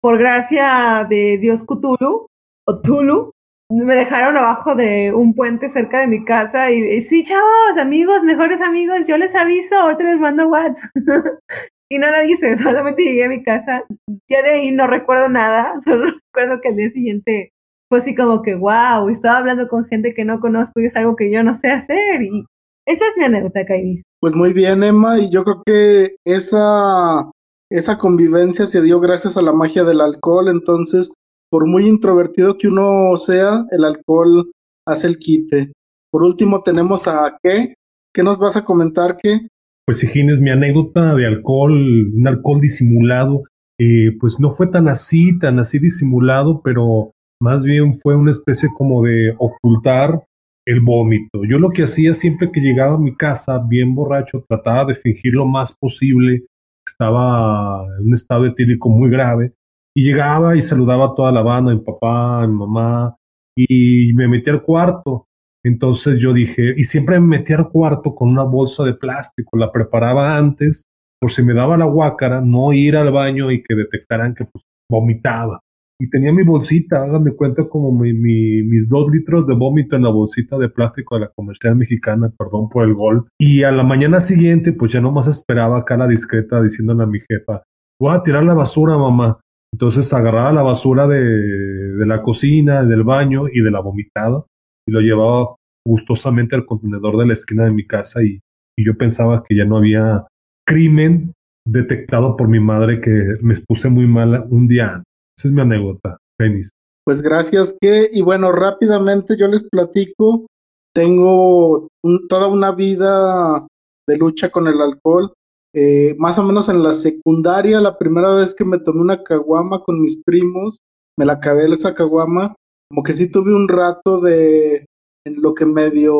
Por 0.00 0.18
gracia 0.18 1.06
de 1.08 1.38
Dios 1.38 1.64
Cthulhu, 1.64 2.28
o 2.66 2.80
Tulu, 2.80 3.32
me 3.70 3.96
dejaron 3.96 4.36
abajo 4.36 4.74
de 4.74 5.12
un 5.12 5.34
puente 5.34 5.68
cerca 5.68 6.00
de 6.00 6.06
mi 6.06 6.24
casa 6.24 6.70
y, 6.70 7.00
sí, 7.00 7.24
chavos, 7.24 7.76
amigos, 7.78 8.24
mejores 8.24 8.60
amigos, 8.60 9.06
yo 9.06 9.18
les 9.18 9.34
aviso, 9.34 9.76
ahorita 9.76 10.04
les 10.04 10.18
mando 10.18 10.48
WhatsApp. 10.48 10.90
y 11.90 11.98
no 11.98 12.10
lo 12.10 12.24
hice, 12.24 12.56
solamente 12.56 13.02
llegué 13.02 13.24
a 13.24 13.28
mi 13.28 13.42
casa. 13.42 13.84
Ya 14.28 14.42
de 14.42 14.50
ahí 14.50 14.70
no 14.70 14.86
recuerdo 14.86 15.28
nada, 15.28 15.74
solo 15.84 16.12
recuerdo 16.12 16.60
que 16.60 16.68
al 16.68 16.76
día 16.76 16.90
siguiente 16.90 17.52
fue 17.88 17.98
así 17.98 18.14
como 18.14 18.42
que, 18.42 18.54
wow, 18.54 19.08
estaba 19.08 19.38
hablando 19.38 19.68
con 19.68 19.86
gente 19.86 20.14
que 20.14 20.24
no 20.24 20.40
conozco 20.40 20.80
y 20.80 20.86
es 20.86 20.96
algo 20.96 21.16
que 21.16 21.32
yo 21.32 21.42
no 21.42 21.54
sé 21.54 21.70
hacer. 21.70 22.22
Y 22.22 22.44
esa 22.86 23.06
es 23.08 23.16
mi 23.16 23.24
anécdota, 23.24 23.64
Kairis. 23.66 24.02
Pues 24.20 24.34
muy 24.34 24.52
bien, 24.52 24.82
Emma, 24.82 25.18
y 25.18 25.30
yo 25.30 25.44
creo 25.44 25.62
que 25.64 26.16
esa, 26.24 27.30
esa 27.70 27.98
convivencia 27.98 28.66
se 28.66 28.82
dio 28.82 29.00
gracias 29.00 29.36
a 29.36 29.42
la 29.42 29.52
magia 29.52 29.84
del 29.84 30.00
alcohol, 30.00 30.48
entonces 30.48 31.12
por 31.50 31.66
muy 31.66 31.86
introvertido 31.86 32.58
que 32.58 32.68
uno 32.68 33.16
sea, 33.16 33.64
el 33.70 33.84
alcohol 33.84 34.50
hace 34.86 35.06
el 35.06 35.18
quite. 35.18 35.72
Por 36.10 36.22
último 36.22 36.62
tenemos 36.62 37.08
a 37.08 37.38
qué, 37.42 37.74
¿qué 38.14 38.22
nos 38.22 38.38
vas 38.38 38.56
a 38.56 38.64
comentar, 38.64 39.16
qué? 39.22 39.38
Pues 39.86 40.02
es 40.04 40.40
mi 40.40 40.50
anécdota 40.50 41.14
de 41.14 41.26
alcohol, 41.26 41.72
un 42.14 42.28
alcohol 42.28 42.60
disimulado, 42.60 43.44
eh, 43.78 44.16
pues 44.20 44.38
no 44.38 44.50
fue 44.50 44.66
tan 44.66 44.88
así, 44.88 45.38
tan 45.38 45.58
así 45.58 45.78
disimulado, 45.78 46.60
pero 46.62 47.12
más 47.40 47.62
bien 47.64 47.94
fue 47.94 48.16
una 48.16 48.30
especie 48.30 48.68
como 48.76 49.02
de 49.02 49.34
ocultar 49.38 50.24
el 50.66 50.80
vómito. 50.80 51.44
Yo 51.48 51.58
lo 51.58 51.70
que 51.70 51.84
hacía 51.84 52.12
siempre 52.12 52.50
que 52.52 52.60
llegaba 52.60 52.96
a 52.96 52.98
mi 52.98 53.14
casa 53.16 53.58
bien 53.58 53.94
borracho, 53.94 54.44
trataba 54.48 54.86
de 54.86 54.94
fingir 54.94 55.32
lo 55.34 55.46
más 55.46 55.74
posible, 55.74 56.44
estaba 56.86 57.84
en 57.98 58.08
un 58.08 58.14
estado 58.14 58.46
etílico 58.46 58.88
muy 58.90 59.08
grave, 59.08 59.54
y 59.94 60.04
llegaba 60.04 60.56
y 60.56 60.60
saludaba 60.60 61.06
a 61.06 61.14
toda 61.14 61.32
la 61.32 61.42
banda, 61.42 61.72
mi 61.72 61.80
papá, 61.80 62.46
mi 62.46 62.54
mamá, 62.54 63.16
y 63.56 64.12
me 64.14 64.28
metí 64.28 64.50
al 64.50 64.62
cuarto. 64.62 65.26
Entonces 65.64 66.20
yo 66.20 66.32
dije, 66.32 66.74
y 66.76 66.84
siempre 66.84 67.18
me 67.18 67.38
metí 67.38 67.52
al 67.52 67.68
cuarto 67.68 68.14
con 68.14 68.28
una 68.28 68.44
bolsa 68.44 68.84
de 68.84 68.94
plástico, 68.94 69.56
la 69.56 69.72
preparaba 69.72 70.36
antes, 70.36 70.84
por 71.20 71.30
si 71.30 71.42
me 71.42 71.54
daba 71.54 71.76
la 71.76 71.86
guácara, 71.86 72.40
no 72.40 72.72
ir 72.72 72.96
al 72.96 73.10
baño 73.10 73.50
y 73.50 73.62
que 73.62 73.74
detectaran 73.74 74.34
que 74.34 74.44
pues 74.44 74.64
vomitaba. 74.88 75.60
Y 76.00 76.08
tenía 76.10 76.32
mi 76.32 76.44
bolsita, 76.44 77.02
háganme 77.02 77.32
cuenta 77.32 77.68
como 77.68 77.90
mis 77.90 78.88
dos 78.88 79.10
litros 79.10 79.48
de 79.48 79.54
vómito 79.54 79.96
en 79.96 80.04
la 80.04 80.10
bolsita 80.10 80.56
de 80.56 80.68
plástico 80.68 81.16
de 81.16 81.22
la 81.22 81.28
comercial 81.34 81.74
mexicana, 81.74 82.30
perdón 82.38 82.68
por 82.68 82.84
el 82.84 82.94
gol. 82.94 83.26
Y 83.36 83.64
a 83.64 83.72
la 83.72 83.82
mañana 83.82 84.20
siguiente, 84.20 84.72
pues 84.72 84.92
ya 84.92 85.00
nomás 85.00 85.26
esperaba 85.26 85.78
acá 85.78 85.96
la 85.96 86.06
discreta 86.06 86.62
diciéndole 86.62 87.02
a 87.02 87.06
mi 87.06 87.18
jefa, 87.28 87.62
voy 88.00 88.14
a 88.14 88.22
tirar 88.22 88.44
la 88.44 88.54
basura, 88.54 88.96
mamá. 88.96 89.40
Entonces 89.72 90.12
agarraba 90.12 90.52
la 90.52 90.62
basura 90.62 91.06
de, 91.06 92.06
la 92.06 92.22
cocina, 92.22 92.84
del 92.84 93.02
baño 93.02 93.48
y 93.52 93.60
de 93.60 93.70
la 93.70 93.80
vomitada 93.80 94.44
y 94.86 94.92
lo 94.92 95.00
llevaba 95.00 95.56
gustosamente 95.86 96.56
al 96.56 96.64
contenedor 96.64 97.18
de 97.18 97.26
la 97.26 97.32
esquina 97.32 97.64
de 97.64 97.72
mi 97.72 97.86
casa 97.86 98.22
y, 98.22 98.40
yo 98.80 98.96
pensaba 98.96 99.42
que 99.42 99.56
ya 99.56 99.64
no 99.64 99.76
había 99.76 100.24
crimen 100.64 101.32
detectado 101.66 102.36
por 102.36 102.46
mi 102.46 102.60
madre 102.60 103.00
que 103.00 103.36
me 103.42 103.54
expuse 103.54 103.88
muy 103.88 104.06
mal 104.06 104.46
un 104.50 104.68
día 104.68 104.94
antes. 104.94 105.07
Esa 105.38 105.48
es 105.48 105.54
mi 105.54 105.60
anécdota, 105.60 106.18
Penis. 106.36 106.70
Pues 107.04 107.22
gracias, 107.22 107.76
que, 107.80 108.10
y 108.12 108.22
bueno, 108.22 108.50
rápidamente 108.52 109.36
yo 109.38 109.46
les 109.46 109.68
platico, 109.68 110.46
tengo 110.92 111.88
toda 112.28 112.48
una 112.48 112.72
vida 112.72 113.66
de 114.08 114.18
lucha 114.18 114.50
con 114.50 114.66
el 114.66 114.80
alcohol. 114.80 115.32
Eh, 115.74 116.16
más 116.18 116.38
o 116.38 116.42
menos 116.42 116.68
en 116.68 116.82
la 116.82 116.92
secundaria, 116.92 117.80
la 117.80 117.96
primera 117.98 118.34
vez 118.34 118.54
que 118.54 118.64
me 118.64 118.78
tomé 118.80 119.00
una 119.00 119.22
caguama 119.22 119.80
con 119.84 120.00
mis 120.00 120.22
primos, 120.24 120.80
me 121.16 121.24
la 121.24 121.34
acabé 121.34 121.66
esa 121.66 121.94
caguama, 121.94 122.56
como 122.90 123.02
que 123.02 123.12
sí 123.12 123.30
tuve 123.30 123.54
un 123.54 123.68
rato 123.68 124.20
de 124.20 124.86
en 125.24 125.42
lo 125.42 125.54
que 125.54 125.66
medio 125.66 126.18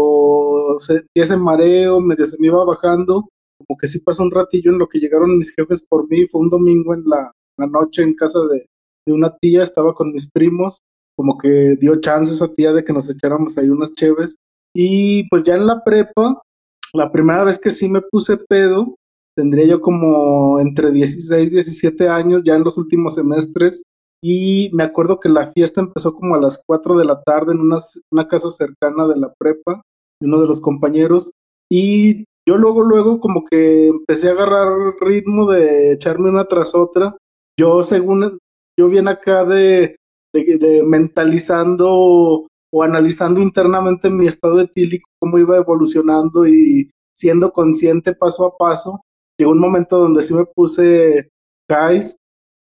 sentía 0.78 1.24
ese 1.24 1.36
mareo, 1.36 2.00
medio 2.00 2.26
se 2.26 2.36
me 2.38 2.48
iba 2.48 2.64
bajando, 2.64 3.28
como 3.58 3.78
que 3.78 3.86
sí 3.86 4.00
pasó 4.00 4.22
un 4.22 4.30
ratillo 4.30 4.70
en 4.70 4.78
lo 4.78 4.88
que 4.88 4.98
llegaron 4.98 5.38
mis 5.38 5.54
jefes 5.54 5.86
por 5.88 6.08
mí, 6.08 6.26
fue 6.26 6.42
un 6.42 6.50
domingo 6.50 6.94
en 6.94 7.02
la, 7.06 7.32
noche 7.68 8.02
en 8.02 8.14
casa 8.14 8.38
de, 8.38 8.66
de, 9.08 9.14
una 9.14 9.36
tía, 9.36 9.62
estaba 9.62 9.94
con 9.94 10.12
mis 10.12 10.30
primos, 10.30 10.82
como 11.16 11.36
que 11.38 11.76
dio 11.80 12.00
chance 12.00 12.32
esa 12.32 12.52
tía 12.52 12.72
de 12.72 12.84
que 12.84 12.92
nos 12.92 13.10
echáramos 13.10 13.58
ahí 13.58 13.68
unas 13.68 13.94
cheves, 13.94 14.36
y 14.74 15.28
pues 15.28 15.42
ya 15.42 15.54
en 15.54 15.66
la 15.66 15.82
prepa, 15.82 16.40
la 16.92 17.10
primera 17.10 17.44
vez 17.44 17.58
que 17.58 17.70
sí 17.70 17.88
me 17.88 18.02
puse 18.02 18.36
pedo, 18.36 18.94
tendría 19.36 19.66
yo 19.66 19.80
como 19.80 20.60
entre 20.60 20.92
16 20.92 21.50
y 21.50 21.54
17 21.54 22.08
años, 22.08 22.42
ya 22.44 22.54
en 22.54 22.64
los 22.64 22.78
últimos 22.78 23.14
semestres, 23.14 23.82
y 24.22 24.70
me 24.72 24.82
acuerdo 24.82 25.20
que 25.20 25.28
la 25.28 25.50
fiesta 25.52 25.80
empezó 25.80 26.14
como 26.14 26.34
a 26.34 26.40
las 26.40 26.62
4 26.66 26.98
de 26.98 27.04
la 27.04 27.22
tarde 27.22 27.52
en 27.52 27.60
una, 27.60 27.78
una 28.12 28.26
casa 28.26 28.50
cercana 28.50 29.06
de 29.06 29.16
la 29.16 29.32
prepa, 29.38 29.82
de 30.20 30.26
uno 30.26 30.40
de 30.40 30.48
los 30.48 30.60
compañeros, 30.60 31.30
y 31.70 32.24
yo 32.48 32.56
luego, 32.56 32.82
luego 32.82 33.20
como 33.20 33.44
que 33.44 33.88
empecé 33.88 34.28
a 34.28 34.32
agarrar 34.32 34.94
ritmo 35.00 35.50
de 35.50 35.92
echarme 35.92 36.30
una 36.30 36.46
tras 36.46 36.74
otra, 36.74 37.14
yo 37.60 37.82
según, 37.82 38.38
yo 38.78 38.88
bien 38.88 39.08
acá 39.08 39.44
de, 39.44 39.96
de, 40.32 40.82
mentalizando 40.86 42.46
o 42.70 42.82
analizando 42.82 43.40
internamente 43.42 44.08
mi 44.08 44.26
estado 44.26 44.60
etílico, 44.60 45.08
cómo 45.18 45.38
iba 45.38 45.56
evolucionando 45.56 46.46
y 46.46 46.90
siendo 47.12 47.50
consciente 47.50 48.14
paso 48.14 48.46
a 48.46 48.56
paso, 48.56 49.00
llegó 49.36 49.50
un 49.50 49.58
momento 49.58 49.98
donde 49.98 50.22
sí 50.22 50.32
me 50.32 50.44
puse 50.44 51.28
guys. 51.68 52.16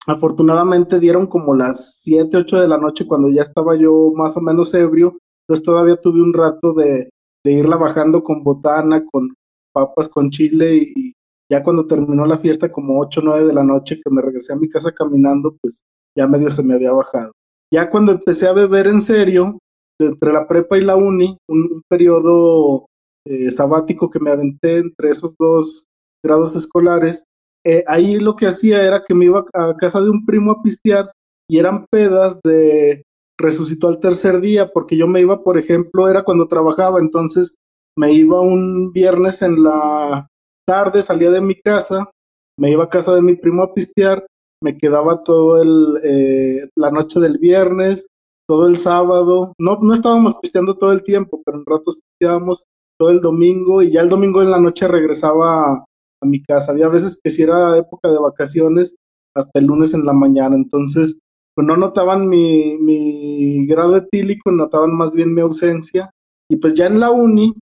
Afortunadamente 0.06 1.00
dieron 1.00 1.28
como 1.28 1.54
las 1.56 2.02
7, 2.02 2.36
8 2.36 2.62
de 2.62 2.68
la 2.68 2.78
noche 2.78 3.08
cuando 3.08 3.30
ya 3.30 3.44
estaba 3.44 3.78
yo 3.78 4.12
más 4.14 4.36
o 4.36 4.42
menos 4.42 4.74
ebrio. 4.74 5.18
Entonces 5.48 5.64
todavía 5.64 5.96
tuve 5.96 6.22
un 6.22 6.34
rato 6.34 6.74
de, 6.74 7.10
de 7.46 7.52
irla 7.54 7.78
bajando 7.78 8.22
con 8.24 8.44
botana, 8.44 9.06
con 9.06 9.30
papas, 9.72 10.10
con 10.10 10.30
chile 10.30 10.76
y 10.76 11.14
ya 11.50 11.64
cuando 11.64 11.86
terminó 11.86 12.26
la 12.26 12.38
fiesta 12.38 12.72
como 12.72 13.00
8, 13.00 13.22
9 13.24 13.46
de 13.46 13.54
la 13.54 13.64
noche 13.64 14.02
que 14.04 14.10
me 14.10 14.22
regresé 14.22 14.54
a 14.54 14.58
mi 14.58 14.68
casa 14.70 14.92
caminando, 14.92 15.56
pues 15.62 15.84
ya 16.18 16.28
medio 16.28 16.50
se 16.50 16.64
me 16.64 16.74
había 16.74 16.92
bajado. 16.92 17.32
Ya 17.74 17.90
cuando 17.90 18.12
empecé 18.12 18.48
a 18.48 18.54
beber 18.54 18.88
en 18.88 19.02
serio, 19.02 19.58
entre 20.00 20.34
la 20.34 20.48
prepa 20.48 20.78
y 20.78 20.82
la 20.82 20.96
uni, 20.96 21.38
un, 21.48 21.82
periodo 21.88 22.86
eh, 23.26 23.52
sabático 23.52 24.10
que 24.10 24.20
me 24.20 24.32
aventé 24.32 24.80
entre 24.80 25.10
esos 25.10 25.36
dos 25.38 25.86
grados 26.24 26.56
escolares, 26.56 27.24
eh, 27.64 27.84
ahí 27.88 28.20
lo 28.20 28.36
que 28.36 28.48
hacía 28.48 28.84
era 28.84 29.04
que 29.06 29.14
me 29.14 29.26
iba 29.26 29.46
a 29.54 29.76
casa 29.76 30.02
de 30.02 30.10
un 30.10 30.26
primo 30.26 30.52
a 30.52 30.62
pistear 30.62 31.12
y 31.48 31.60
eran 31.60 31.86
pedas 31.92 32.40
de 32.44 33.04
resucitó 33.38 33.88
al 33.88 34.00
tercer 34.00 34.40
día, 34.40 34.72
porque 34.72 34.96
yo 34.96 35.08
me 35.08 35.22
iba, 35.22 35.44
por 35.44 35.58
ejemplo, 35.58 36.08
era 36.08 36.24
cuando 36.24 36.48
trabajaba, 36.48 37.00
entonces 37.00 37.56
me 37.98 38.12
iba 38.12 38.40
un 38.40 38.92
viernes 38.94 39.42
en 39.42 39.64
la 39.64 40.28
tarde, 40.66 41.02
salía 41.02 41.32
de 41.32 41.42
mi 41.42 41.60
casa, 41.60 42.10
me 42.58 42.72
iba 42.72 42.84
a 42.86 42.90
casa 42.90 43.16
de 43.16 43.22
mi 43.22 43.36
primo 43.36 43.64
a 43.64 43.74
pistear, 43.74 44.26
me 44.62 44.78
quedaba 44.78 45.24
todo 45.24 45.62
el, 45.62 45.98
eh, 46.04 46.70
la 46.76 46.92
noche 46.92 47.20
del 47.20 47.38
viernes, 47.38 48.08
todo 48.48 48.68
el 48.68 48.78
sábado, 48.78 49.54
no, 49.58 49.80
no 49.82 49.94
estábamos 49.94 50.36
pisteando 50.36 50.78
todo 50.78 50.92
el 50.92 51.04
tiempo, 51.04 51.42
pero 51.46 51.58
en 51.58 51.66
ratos 51.66 52.02
pisteábamos 52.02 52.66
todo 52.98 53.10
el 53.10 53.22
domingo 53.22 53.82
y 53.82 53.92
ya 53.92 54.02
el 54.02 54.10
domingo 54.10 54.42
en 54.42 54.52
la 54.52 54.60
noche 54.60 54.88
regresaba 54.88 55.74
a 55.74 56.26
mi 56.26 56.44
casa. 56.44 56.72
Había 56.72 56.90
veces 56.90 57.20
que 57.24 57.32
si 57.32 57.42
era 57.44 57.78
época 57.78 58.12
de 58.12 58.20
vacaciones, 58.20 58.98
hasta 59.36 59.60
el 59.60 59.66
lunes 59.66 59.94
en 59.94 60.06
la 60.06 60.14
mañana. 60.14 60.56
Entonces, 60.56 61.20
pues 61.56 61.66
no 61.66 61.78
notaban 61.78 62.28
mi, 62.28 62.78
mi 62.80 63.66
grado 63.66 63.98
etílico, 63.98 64.52
notaban 64.52 64.94
más 64.96 65.14
bien 65.14 65.34
mi 65.34 65.42
ausencia. 65.42 66.12
Y 66.50 66.58
pues 66.58 66.74
ya 66.74 66.88
en 66.88 67.00
la 67.00 67.12
uni, 67.12 67.54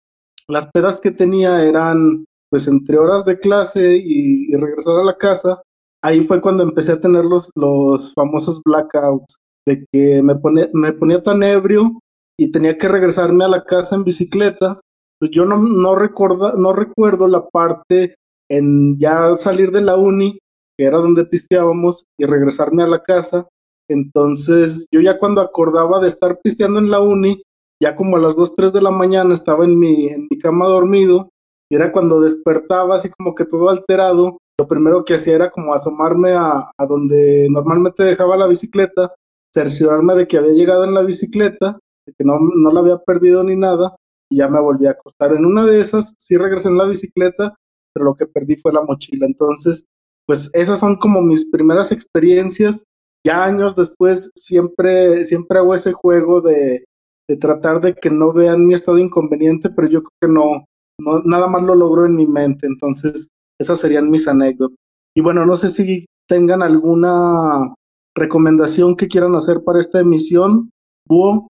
las 0.48 0.72
pedas 0.72 1.00
que 1.00 1.12
tenía 1.12 1.64
eran 1.64 2.26
pues 2.50 2.68
entre 2.68 2.98
horas 2.98 3.26
de 3.26 3.40
clase 3.40 4.02
y, 4.04 4.56
regresar 4.56 4.98
a 4.98 5.04
la 5.04 5.16
casa. 5.16 5.62
Ahí 6.02 6.22
fue 6.22 6.42
cuando 6.42 6.64
empecé 6.64 6.94
a 6.94 7.00
tener 7.00 7.26
los, 7.26 7.52
los 7.56 8.14
famosos 8.14 8.62
blackouts, 8.64 9.36
de 9.66 9.86
que 9.92 10.24
me, 10.24 10.36
me 10.74 10.94
ponía 10.94 11.22
tan 11.22 11.44
ebrio 11.44 12.00
y 12.38 12.52
tenía 12.52 12.78
que 12.78 12.88
regresarme 12.88 13.44
a 13.44 13.50
la 13.50 13.64
casa 13.64 13.96
en 13.96 14.04
bicicleta 14.04 14.80
pues 15.20 15.32
yo 15.32 15.46
no, 15.46 15.58
no, 15.58 15.96
recuerdo, 15.96 16.58
no 16.58 16.74
recuerdo 16.74 17.28
la 17.28 17.46
parte 17.50 18.16
en 18.50 18.98
ya 18.98 19.36
salir 19.36 19.72
de 19.72 19.82
la 19.82 19.98
uni, 19.98 20.40
que 20.78 20.86
era 20.86 20.98
donde 20.98 21.26
pisteábamos, 21.26 22.06
y 22.18 22.26
regresarme 22.26 22.84
a 22.84 22.88
la 22.88 23.04
casa. 23.04 23.48
Entonces, 23.90 24.86
yo 24.92 25.02
ya 25.02 25.20
cuando 25.20 25.42
acordaba 25.42 26.00
de 26.00 26.08
estar 26.08 26.40
pisteando 26.42 26.80
en 26.80 26.90
la 26.90 27.02
uni, 27.02 27.44
ya 27.82 27.96
como 27.96 28.16
a 28.16 28.20
las 28.20 28.36
2, 28.36 28.56
3 28.56 28.74
de 28.74 28.82
la 28.82 28.92
mañana 28.92 29.34
estaba 29.34 29.66
en 29.66 29.78
mi, 29.78 30.08
en 30.08 30.28
mi 30.30 30.40
cama 30.40 30.68
dormido, 30.68 31.30
y 31.70 31.76
era 31.76 31.92
cuando 31.92 32.22
despertaba 32.22 32.96
así 32.96 33.10
como 33.10 33.36
que 33.36 33.46
todo 33.46 33.70
alterado. 33.70 34.38
Lo 34.60 34.68
primero 34.68 35.06
que 35.06 35.14
hacía 35.14 35.36
era 35.36 35.52
como 35.52 35.74
asomarme 35.74 36.34
a, 36.34 36.70
donde 36.90 37.48
normalmente 37.50 38.04
dejaba 38.04 38.36
la 38.36 38.46
bicicleta, 38.46 39.14
cerciorarme 39.54 40.16
de 40.16 40.28
que 40.28 40.38
había 40.38 40.52
llegado 40.52 40.84
en 40.84 40.94
la 40.94 41.02
bicicleta, 41.02 41.80
de 42.06 42.14
que 42.18 42.26
no, 42.26 42.38
no 42.58 42.70
la 42.74 42.82
había 42.82 42.98
perdido 42.98 43.42
ni 43.42 43.56
nada, 43.56 43.96
y 44.30 44.36
ya 44.40 44.50
me 44.50 44.60
volví 44.60 44.86
a 44.86 44.92
acostar. 44.92 45.34
En 45.34 45.46
una 45.46 45.66
de 45.66 45.80
esas 45.80 46.14
sí 46.20 46.36
regresé 46.36 46.68
en 46.68 46.78
la 46.78 46.84
bicicleta, 46.84 47.56
pero 47.94 48.04
lo 48.04 48.16
que 48.16 48.28
perdí 48.28 48.58
fue 48.58 48.74
la 48.74 48.84
mochila. 48.84 49.26
Entonces, 49.28 49.86
pues 50.26 50.50
esas 50.52 50.80
son 50.80 50.98
como 50.98 51.22
mis 51.22 51.50
primeras 51.50 51.94
experiencias. 51.94 52.84
Ya 53.26 53.46
años 53.46 53.78
después 53.78 54.30
siempre, 54.36 55.24
siempre 55.24 55.60
hago 55.60 55.74
ese 55.74 55.94
juego 55.94 56.42
de, 56.42 56.84
de 57.30 57.38
tratar 57.38 57.80
de 57.80 57.96
que 57.96 58.10
no 58.10 58.34
vean 58.34 58.68
mi 58.68 58.74
estado 58.74 58.98
inconveniente, 58.98 59.70
pero 59.70 59.88
yo 59.88 60.04
creo 60.04 60.18
que 60.20 60.28
no, 60.28 60.66
no, 61.00 61.24
nada 61.24 61.48
más 61.48 61.64
lo 61.64 61.76
logro 61.76 62.06
en 62.06 62.18
mi 62.18 62.28
mente. 62.28 62.68
Entonces, 62.68 63.30
esas 63.60 63.80
serían 63.80 64.10
mis 64.10 64.28
anécdotas. 64.28 64.78
Y 65.16 65.22
bueno, 65.22 65.46
no 65.46 65.56
sé 65.56 65.70
si 65.70 66.06
tengan 66.28 66.62
alguna 66.62 67.74
recomendación 68.16 68.96
que 68.96 69.08
quieran 69.08 69.36
hacer 69.36 69.64
para 69.64 69.80
esta 69.80 70.00
emisión. 70.00 70.72
Búho. 71.08 71.48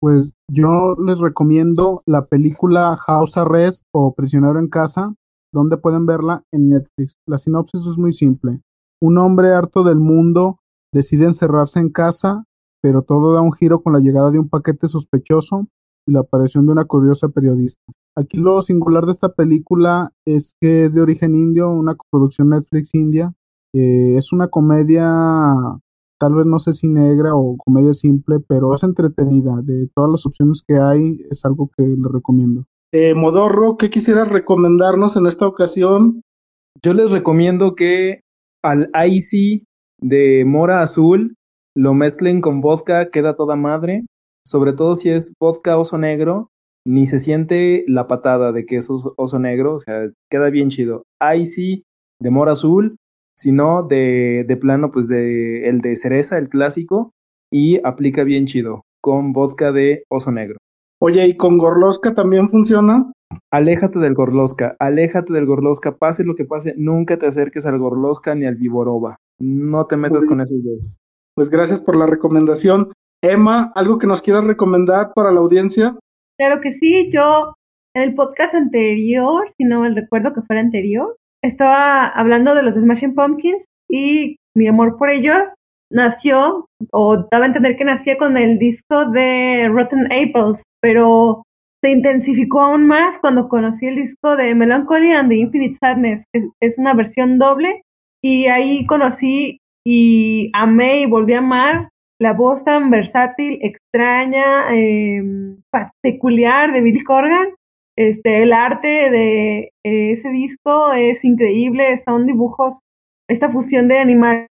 Pues 0.00 0.32
yo 0.48 0.96
les 1.04 1.18
recomiendo 1.18 2.02
la 2.06 2.26
película 2.26 2.96
House 3.06 3.36
Arrest 3.36 3.84
o 3.92 4.14
Prisionero 4.14 4.58
en 4.58 4.68
Casa, 4.68 5.14
donde 5.52 5.76
pueden 5.76 6.06
verla 6.06 6.42
en 6.52 6.68
Netflix. 6.70 7.14
La 7.26 7.38
sinopsis 7.38 7.86
es 7.86 7.98
muy 7.98 8.12
simple. 8.12 8.60
Un 9.00 9.18
hombre 9.18 9.50
harto 9.50 9.84
del 9.84 9.98
mundo 9.98 10.58
decide 10.92 11.26
encerrarse 11.26 11.78
en 11.78 11.90
casa, 11.90 12.44
pero 12.80 13.02
todo 13.02 13.32
da 13.32 13.40
un 13.40 13.52
giro 13.52 13.82
con 13.82 13.92
la 13.92 14.00
llegada 14.00 14.30
de 14.30 14.38
un 14.38 14.48
paquete 14.48 14.88
sospechoso 14.88 15.66
y 16.06 16.12
la 16.12 16.20
aparición 16.20 16.66
de 16.66 16.72
una 16.72 16.84
curiosa 16.84 17.28
periodista. 17.28 17.82
Aquí 18.16 18.38
lo 18.38 18.62
singular 18.62 19.06
de 19.06 19.12
esta 19.12 19.30
película 19.30 20.12
es 20.26 20.54
que 20.60 20.84
es 20.84 20.94
de 20.94 21.00
origen 21.00 21.34
indio, 21.34 21.70
una 21.70 21.96
producción 22.10 22.50
Netflix 22.50 22.94
india. 22.94 23.32
Eh, 23.74 24.16
es 24.16 24.32
una 24.32 24.48
comedia 24.48 25.80
tal 26.22 26.34
vez 26.34 26.46
no 26.46 26.60
sé 26.60 26.72
si 26.72 26.86
negra 26.86 27.34
o 27.34 27.56
comedia 27.56 27.92
simple, 27.94 28.38
pero 28.46 28.72
es 28.72 28.84
entretenida. 28.84 29.60
De 29.60 29.88
todas 29.92 30.08
las 30.08 30.24
opciones 30.24 30.62
que 30.64 30.76
hay, 30.76 31.16
es 31.28 31.44
algo 31.44 31.68
que 31.76 31.82
le 31.82 32.08
recomiendo. 32.12 32.64
Eh, 32.92 33.14
Modorro, 33.14 33.76
¿qué 33.76 33.90
quisieras 33.90 34.30
recomendarnos 34.30 35.16
en 35.16 35.26
esta 35.26 35.48
ocasión? 35.48 36.22
Yo 36.80 36.94
les 36.94 37.10
recomiendo 37.10 37.74
que 37.74 38.20
al 38.62 38.88
Icy 39.04 39.64
de 40.00 40.44
mora 40.46 40.82
azul 40.82 41.34
lo 41.74 41.92
mezclen 41.92 42.40
con 42.40 42.60
vodka, 42.60 43.10
queda 43.10 43.34
toda 43.34 43.56
madre. 43.56 44.04
Sobre 44.46 44.74
todo 44.74 44.94
si 44.94 45.10
es 45.10 45.32
vodka 45.40 45.76
oso 45.76 45.98
negro, 45.98 46.51
ni 46.86 47.06
se 47.06 47.18
siente 47.18 47.84
la 47.86 48.06
patada 48.06 48.52
de 48.52 48.66
que 48.66 48.76
es 48.76 48.88
oso 48.90 49.38
negro, 49.38 49.74
o 49.74 49.78
sea, 49.78 50.10
queda 50.30 50.50
bien 50.50 50.68
chido. 50.68 51.04
Icy 51.20 51.84
de 52.20 52.30
mora 52.30 52.52
azul 52.52 52.96
sino 53.42 53.82
de, 53.82 54.44
de 54.46 54.56
plano, 54.56 54.90
pues 54.90 55.08
de 55.08 55.68
el 55.68 55.80
de 55.80 55.96
cereza, 55.96 56.38
el 56.38 56.48
clásico, 56.48 57.12
y 57.50 57.84
aplica 57.84 58.24
bien 58.24 58.46
chido, 58.46 58.82
con 59.00 59.32
vodka 59.32 59.72
de 59.72 60.04
oso 60.08 60.30
negro. 60.30 60.58
Oye, 61.00 61.26
¿y 61.26 61.36
con 61.36 61.58
Gorlosca 61.58 62.14
también 62.14 62.48
funciona? 62.48 63.12
Aléjate 63.50 63.98
del 63.98 64.14
Gorlosca, 64.14 64.76
aléjate 64.78 65.32
del 65.32 65.46
Gorlosca, 65.46 65.96
pase 65.96 66.22
lo 66.22 66.36
que 66.36 66.44
pase, 66.44 66.74
nunca 66.76 67.18
te 67.18 67.26
acerques 67.26 67.66
al 67.66 67.78
Gorlosca 67.78 68.34
ni 68.34 68.46
al 68.46 68.54
Viboroba. 68.54 69.16
No 69.40 69.86
te 69.86 69.96
metas 69.96 70.24
con 70.26 70.40
esos 70.40 70.62
dos. 70.62 70.98
Pues 71.34 71.50
gracias 71.50 71.82
por 71.82 71.96
la 71.96 72.06
recomendación. 72.06 72.92
Emma, 73.24 73.72
¿algo 73.74 73.98
que 73.98 74.06
nos 74.06 74.22
quieras 74.22 74.44
recomendar 74.44 75.12
para 75.14 75.32
la 75.32 75.40
audiencia? 75.40 75.96
Claro 76.42 76.60
que 76.60 76.72
sí, 76.72 77.08
yo 77.12 77.54
en 77.94 78.02
el 78.02 78.16
podcast 78.16 78.56
anterior, 78.56 79.46
si 79.56 79.62
no 79.62 79.82
me 79.82 79.90
recuerdo 79.90 80.34
que 80.34 80.42
fuera 80.42 80.60
anterior, 80.60 81.16
estaba 81.40 82.08
hablando 82.08 82.56
de 82.56 82.64
los 82.64 82.74
Smashing 82.74 83.14
Pumpkins 83.14 83.66
y 83.88 84.38
mi 84.56 84.66
amor 84.66 84.96
por 84.98 85.10
ellos 85.10 85.54
nació, 85.88 86.66
o 86.90 87.28
daba 87.30 87.44
a 87.44 87.46
entender 87.46 87.76
que 87.76 87.84
nacía 87.84 88.18
con 88.18 88.36
el 88.36 88.58
disco 88.58 89.08
de 89.12 89.68
Rotten 89.68 90.06
Apples, 90.06 90.64
pero 90.80 91.44
se 91.80 91.92
intensificó 91.92 92.62
aún 92.62 92.88
más 92.88 93.20
cuando 93.20 93.48
conocí 93.48 93.86
el 93.86 93.94
disco 93.94 94.34
de 94.34 94.56
Melancholy 94.56 95.12
and 95.12 95.28
the 95.28 95.36
Infinite 95.36 95.76
Sadness, 95.76 96.24
que 96.32 96.48
es 96.60 96.76
una 96.76 96.92
versión 96.92 97.38
doble, 97.38 97.82
y 98.20 98.46
ahí 98.46 98.84
conocí 98.86 99.58
y 99.86 100.50
amé 100.54 101.02
y 101.02 101.06
volví 101.06 101.34
a 101.34 101.38
amar 101.38 101.88
la 102.22 102.32
voz 102.32 102.64
tan 102.64 102.90
versátil, 102.90 103.58
extraña, 103.62 104.72
eh, 104.74 105.22
peculiar 106.02 106.72
de 106.72 106.80
Billy 106.80 107.02
Corgan 107.02 107.48
este, 107.96 108.42
el 108.42 108.52
arte 108.52 109.10
de 109.10 109.72
eh, 109.84 110.12
ese 110.12 110.30
disco 110.30 110.92
es 110.92 111.24
increíble, 111.24 111.96
son 111.98 112.26
dibujos, 112.26 112.80
esta 113.28 113.50
fusión 113.50 113.88
de 113.88 113.98
animales 113.98 114.48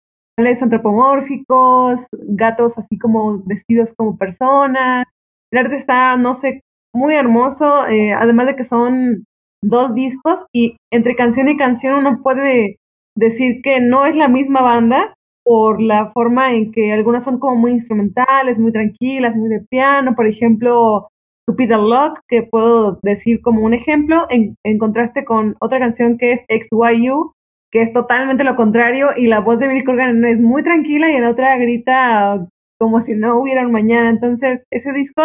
antropomórficos, 0.61 2.07
gatos 2.11 2.77
así 2.77 2.97
como 2.97 3.41
vestidos 3.43 3.93
como 3.95 4.17
personas. 4.17 5.07
El 5.51 5.59
arte 5.59 5.75
está, 5.75 6.15
no 6.17 6.33
sé, 6.33 6.61
muy 6.93 7.15
hermoso, 7.15 7.87
eh, 7.87 8.13
además 8.13 8.47
de 8.47 8.55
que 8.55 8.63
son 8.63 9.25
dos 9.63 9.95
discos 9.95 10.45
y 10.53 10.77
entre 10.91 11.15
canción 11.15 11.47
y 11.49 11.57
canción 11.57 11.95
uno 11.95 12.21
puede 12.23 12.77
decir 13.15 13.61
que 13.61 13.79
no 13.81 14.05
es 14.05 14.15
la 14.15 14.27
misma 14.27 14.61
banda 14.61 15.13
por 15.51 15.81
la 15.81 16.13
forma 16.13 16.53
en 16.53 16.71
que 16.71 16.93
algunas 16.93 17.25
son 17.25 17.37
como 17.37 17.57
muy 17.57 17.71
instrumentales, 17.71 18.57
muy 18.57 18.71
tranquilas, 18.71 19.35
muy 19.35 19.49
de 19.49 19.59
piano, 19.59 20.15
por 20.15 20.25
ejemplo, 20.25 21.09
Stupid 21.43 21.71
Luck, 21.71 22.19
que 22.29 22.43
puedo 22.43 22.99
decir 23.03 23.41
como 23.41 23.65
un 23.65 23.73
ejemplo, 23.73 24.27
en, 24.29 24.55
contraste 24.77 25.25
con 25.25 25.57
otra 25.59 25.79
canción 25.79 26.17
que 26.17 26.31
es 26.31 26.45
XYU, 26.47 27.33
que 27.69 27.81
es 27.81 27.91
totalmente 27.91 28.45
lo 28.45 28.55
contrario, 28.55 29.09
y 29.17 29.27
la 29.27 29.41
voz 29.41 29.59
de 29.59 29.67
Billy 29.67 29.83
Corgan 29.83 30.23
es 30.23 30.39
muy 30.39 30.63
tranquila 30.63 31.11
y 31.11 31.15
en 31.15 31.23
la 31.23 31.31
otra 31.31 31.57
grita 31.57 32.47
como 32.79 33.01
si 33.01 33.15
no 33.15 33.37
hubiera 33.37 33.67
un 33.67 33.73
mañana. 33.73 34.09
Entonces, 34.09 34.63
ese 34.71 34.93
disco 34.93 35.21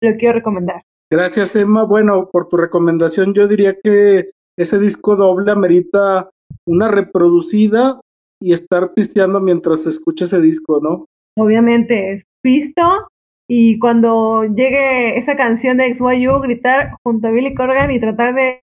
lo 0.00 0.14
quiero 0.14 0.34
recomendar. 0.34 0.82
Gracias, 1.10 1.56
Emma. 1.56 1.82
Bueno, 1.82 2.28
por 2.30 2.48
tu 2.48 2.58
recomendación, 2.58 3.34
yo 3.34 3.48
diría 3.48 3.74
que 3.82 4.30
ese 4.56 4.78
disco 4.78 5.16
doble 5.16 5.50
amerita 5.50 6.30
una 6.64 6.86
reproducida 6.86 8.00
y 8.44 8.52
estar 8.52 8.92
pisteando 8.92 9.40
mientras 9.40 9.84
se 9.84 9.88
escucha 9.88 10.26
ese 10.26 10.40
disco, 10.42 10.80
¿no? 10.82 11.06
Obviamente, 11.36 12.12
es 12.12 12.24
pisto 12.42 12.82
y 13.48 13.78
cuando 13.78 14.44
llegue 14.44 15.16
esa 15.16 15.34
canción 15.36 15.78
de 15.78 15.94
XYU, 15.94 16.40
gritar 16.40 16.92
junto 17.02 17.28
a 17.28 17.30
Billy 17.30 17.54
Corgan 17.54 17.90
y 17.90 18.00
tratar 18.00 18.34
de 18.34 18.60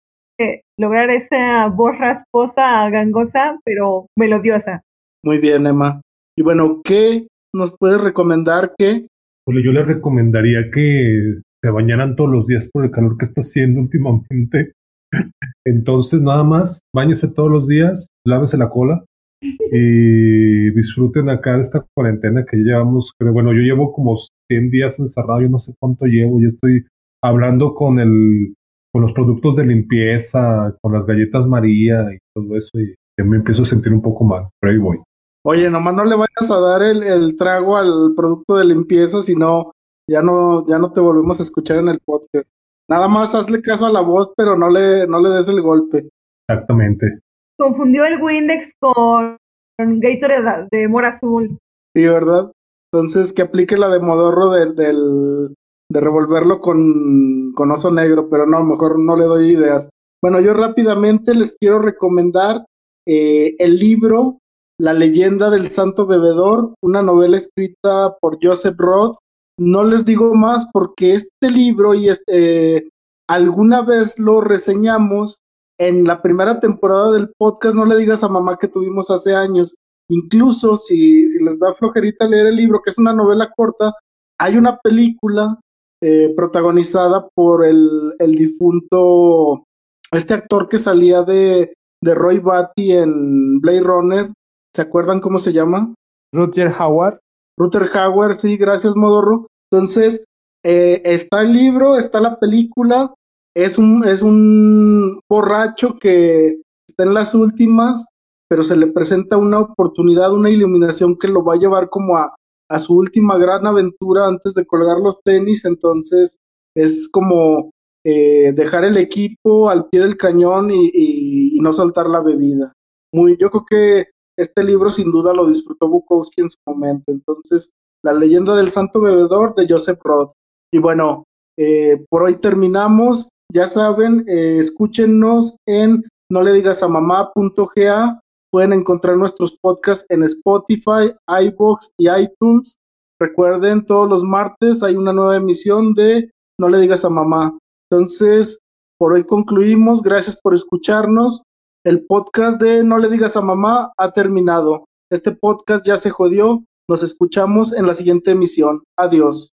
lograr 0.77 1.09
esa 1.09 1.67
voz 1.67 1.97
rasposa, 1.97 2.89
gangosa, 2.89 3.59
pero 3.65 4.07
melodiosa. 4.17 4.81
Muy 5.23 5.39
bien, 5.39 5.65
Emma. 5.65 6.01
Y 6.37 6.43
bueno, 6.43 6.81
¿qué 6.83 7.27
nos 7.53 7.75
puedes 7.77 8.01
recomendar 8.01 8.73
que? 8.77 9.07
yo 9.47 9.71
les 9.73 9.85
recomendaría 9.85 10.71
que 10.71 11.41
se 11.63 11.71
bañaran 11.71 12.15
todos 12.15 12.29
los 12.29 12.47
días 12.47 12.69
por 12.71 12.85
el 12.85 12.91
calor 12.91 13.17
que 13.17 13.25
está 13.25 13.41
haciendo 13.41 13.81
últimamente. 13.81 14.73
Entonces, 15.65 16.21
nada 16.21 16.43
más, 16.43 16.79
bañese 16.95 17.27
todos 17.27 17.51
los 17.51 17.67
días, 17.67 18.07
lávese 18.25 18.57
la 18.57 18.69
cola, 18.69 19.03
y 19.41 20.69
disfruten 20.71 21.29
acá 21.29 21.55
de 21.55 21.61
esta 21.61 21.85
cuarentena 21.93 22.45
que 22.49 22.57
llevamos. 22.57 23.13
Pero 23.17 23.33
bueno, 23.33 23.51
yo 23.53 23.61
llevo 23.61 23.91
como 23.91 24.15
100 24.49 24.69
días 24.69 24.99
encerrado, 24.99 25.41
yo 25.41 25.49
no 25.49 25.57
sé 25.57 25.73
cuánto 25.79 26.05
llevo, 26.05 26.39
y 26.39 26.45
estoy 26.45 26.85
hablando 27.23 27.73
con 27.73 27.99
el 27.99 28.53
con 28.93 29.03
los 29.03 29.13
productos 29.13 29.55
de 29.55 29.65
limpieza, 29.65 30.75
con 30.81 30.91
las 30.91 31.05
galletas 31.05 31.47
María 31.47 32.13
y 32.13 32.17
todo 32.35 32.57
eso, 32.57 32.77
y 32.77 32.93
me 33.23 33.37
empiezo 33.37 33.61
a 33.61 33.65
sentir 33.65 33.93
un 33.93 34.01
poco 34.01 34.25
mal, 34.25 34.49
pero 34.59 34.73
ahí 34.73 34.79
voy. 34.79 34.97
Oye, 35.45 35.69
nomás 35.69 35.95
no 35.95 36.03
le 36.03 36.15
vayas 36.15 36.51
a 36.51 36.59
dar 36.59 36.83
el, 36.83 37.01
el 37.01 37.37
trago 37.37 37.77
al 37.77 38.13
producto 38.17 38.57
de 38.57 38.65
limpieza, 38.65 39.21
si 39.21 39.33
no, 39.33 39.71
ya 40.09 40.21
no, 40.21 40.67
ya 40.67 40.77
no 40.77 40.91
te 40.91 40.99
volvemos 40.99 41.39
a 41.39 41.43
escuchar 41.43 41.77
en 41.77 41.87
el 41.87 41.99
podcast. 42.03 42.45
Nada 42.89 43.07
más 43.07 43.33
hazle 43.33 43.61
caso 43.61 43.85
a 43.85 43.91
la 43.91 44.01
voz, 44.01 44.33
pero 44.35 44.57
no 44.57 44.69
le, 44.69 45.07
no 45.07 45.21
le 45.21 45.29
des 45.29 45.47
el 45.47 45.61
golpe. 45.61 46.09
Exactamente 46.49 47.21
confundió 47.61 48.05
el 48.05 48.19
Windex 48.19 48.73
con 48.79 49.37
Gatorade 49.77 50.67
de 50.71 50.87
Mora 50.87 51.09
Azul. 51.09 51.59
Sí, 51.95 52.07
¿verdad? 52.07 52.51
Entonces 52.91 53.31
que 53.33 53.43
aplique 53.43 53.77
la 53.77 53.89
de 53.89 53.99
Modorro 53.99 54.49
del, 54.49 54.75
de 54.75 56.01
revolverlo 56.01 56.59
con, 56.59 57.53
con 57.53 57.69
oso 57.69 57.91
negro, 57.91 58.29
pero 58.29 58.47
no, 58.47 58.63
mejor 58.63 58.97
no 58.97 59.15
le 59.15 59.25
doy 59.25 59.51
ideas. 59.51 59.89
Bueno, 60.23 60.39
yo 60.39 60.55
rápidamente 60.55 61.35
les 61.35 61.55
quiero 61.59 61.79
recomendar 61.79 62.65
eh, 63.07 63.55
el 63.59 63.77
libro 63.77 64.39
La 64.79 64.93
leyenda 64.93 65.51
del 65.51 65.67
santo 65.67 66.07
bebedor, 66.07 66.73
una 66.81 67.03
novela 67.03 67.37
escrita 67.37 68.15
por 68.19 68.39
Joseph 68.41 68.75
Roth. 68.79 69.17
No 69.59 69.83
les 69.83 70.03
digo 70.03 70.33
más 70.33 70.67
porque 70.73 71.13
este 71.13 71.51
libro 71.51 71.93
y 71.93 72.09
este, 72.09 72.89
alguna 73.29 73.83
vez 73.83 74.17
lo 74.17 74.41
reseñamos 74.41 75.40
en 75.81 76.03
la 76.05 76.21
primera 76.21 76.59
temporada 76.59 77.11
del 77.11 77.31
podcast 77.37 77.75
No 77.75 77.85
le 77.85 77.97
digas 77.97 78.23
a 78.23 78.29
mamá 78.29 78.57
que 78.59 78.67
tuvimos 78.67 79.09
hace 79.09 79.35
años. 79.35 79.75
Incluso 80.09 80.75
si, 80.75 81.27
si 81.27 81.43
les 81.43 81.57
da 81.59 81.73
flojerita 81.73 82.27
leer 82.27 82.47
el 82.47 82.55
libro, 82.55 82.81
que 82.83 82.91
es 82.91 82.97
una 82.99 83.13
novela 83.13 83.49
corta, 83.55 83.93
hay 84.39 84.57
una 84.57 84.77
película 84.77 85.57
eh, 86.03 86.33
protagonizada 86.35 87.27
por 87.33 87.65
el, 87.65 88.13
el, 88.19 88.31
difunto, 88.33 89.63
este 90.11 90.35
actor 90.35 90.69
que 90.69 90.77
salía 90.77 91.23
de, 91.23 91.73
de 92.03 92.15
Roy 92.15 92.39
Batty 92.39 92.91
en 92.91 93.59
Blade 93.59 93.81
Runner. 93.81 94.33
¿Se 94.75 94.83
acuerdan 94.83 95.19
cómo 95.19 95.39
se 95.39 95.53
llama? 95.53 95.93
Rutger 96.33 96.71
Howard. 96.79 97.19
Rutger 97.57 97.89
Howard, 97.95 98.35
sí, 98.35 98.57
gracias 98.57 98.95
Modorro. 98.95 99.47
Entonces, 99.71 100.25
eh, 100.63 101.01
está 101.05 101.41
el 101.41 101.53
libro, 101.53 101.97
está 101.97 102.19
la 102.19 102.39
película, 102.39 103.13
es 103.55 103.77
un, 103.77 104.03
es 104.05 104.21
un 104.21 105.19
borracho 105.29 105.97
que 105.99 106.61
está 106.87 107.03
en 107.03 107.13
las 107.13 107.33
últimas, 107.33 108.07
pero 108.49 108.63
se 108.63 108.75
le 108.75 108.87
presenta 108.87 109.37
una 109.37 109.59
oportunidad, 109.59 110.33
una 110.33 110.49
iluminación 110.49 111.17
que 111.17 111.27
lo 111.27 111.43
va 111.43 111.55
a 111.55 111.59
llevar 111.59 111.89
como 111.89 112.17
a, 112.17 112.35
a 112.69 112.79
su 112.79 112.95
última 112.95 113.37
gran 113.37 113.65
aventura 113.65 114.27
antes 114.27 114.53
de 114.53 114.65
colgar 114.65 114.97
los 114.99 115.21
tenis, 115.23 115.65
entonces 115.65 116.37
es 116.75 117.09
como 117.09 117.71
eh, 118.03 118.53
dejar 118.53 118.85
el 118.85 118.97
equipo 118.97 119.69
al 119.69 119.87
pie 119.89 120.01
del 120.01 120.17
cañón 120.17 120.71
y, 120.71 120.89
y, 120.93 121.59
no 121.59 121.71
soltar 121.71 122.07
la 122.07 122.21
bebida. 122.21 122.73
Muy, 123.13 123.37
yo 123.37 123.51
creo 123.51 123.65
que 123.69 124.05
este 124.37 124.63
libro 124.63 124.89
sin 124.89 125.11
duda 125.11 125.33
lo 125.33 125.47
disfrutó 125.47 125.87
Bukowski 125.87 126.41
en 126.41 126.49
su 126.49 126.57
momento. 126.65 127.11
Entonces, 127.11 127.71
La 128.03 128.13
leyenda 128.13 128.55
del 128.55 128.69
santo 128.69 129.01
bebedor 129.01 129.53
de 129.53 129.67
Joseph 129.69 129.99
Roth. 130.03 130.31
Y 130.73 130.79
bueno, 130.79 131.25
eh, 131.59 132.03
por 132.09 132.23
hoy 132.23 132.35
terminamos. 132.35 133.29
Ya 133.53 133.67
saben, 133.67 134.23
eh, 134.29 134.59
escúchenos 134.59 135.57
en 135.65 136.03
no 136.29 136.41
le 136.41 136.53
digas 136.53 136.83
a 136.83 136.87
mamá.ga. 136.87 138.21
Pueden 138.49 138.71
encontrar 138.71 139.17
nuestros 139.17 139.57
podcasts 139.61 140.05
en 140.09 140.23
Spotify, 140.23 141.13
iBox 141.27 141.91
y 141.97 142.09
iTunes. 142.09 142.77
Recuerden, 143.19 143.85
todos 143.85 144.09
los 144.09 144.23
martes 144.23 144.81
hay 144.83 144.95
una 144.95 145.11
nueva 145.11 145.35
emisión 145.35 145.93
de 145.93 146.31
No 146.57 146.69
le 146.69 146.79
digas 146.79 147.03
a 147.03 147.09
mamá. 147.09 147.57
Entonces, 147.89 148.59
por 148.97 149.13
hoy 149.13 149.25
concluimos. 149.25 150.01
Gracias 150.01 150.39
por 150.41 150.53
escucharnos. 150.53 151.43
El 151.83 152.05
podcast 152.05 152.61
de 152.61 152.83
No 152.85 152.99
le 152.99 153.09
digas 153.09 153.35
a 153.35 153.41
mamá 153.41 153.91
ha 153.97 154.11
terminado. 154.11 154.85
Este 155.11 155.33
podcast 155.33 155.85
ya 155.85 155.97
se 155.97 156.09
jodió. 156.09 156.63
Nos 156.89 157.03
escuchamos 157.03 157.73
en 157.73 157.85
la 157.85 157.95
siguiente 157.95 158.31
emisión. 158.31 158.83
Adiós. 158.97 159.51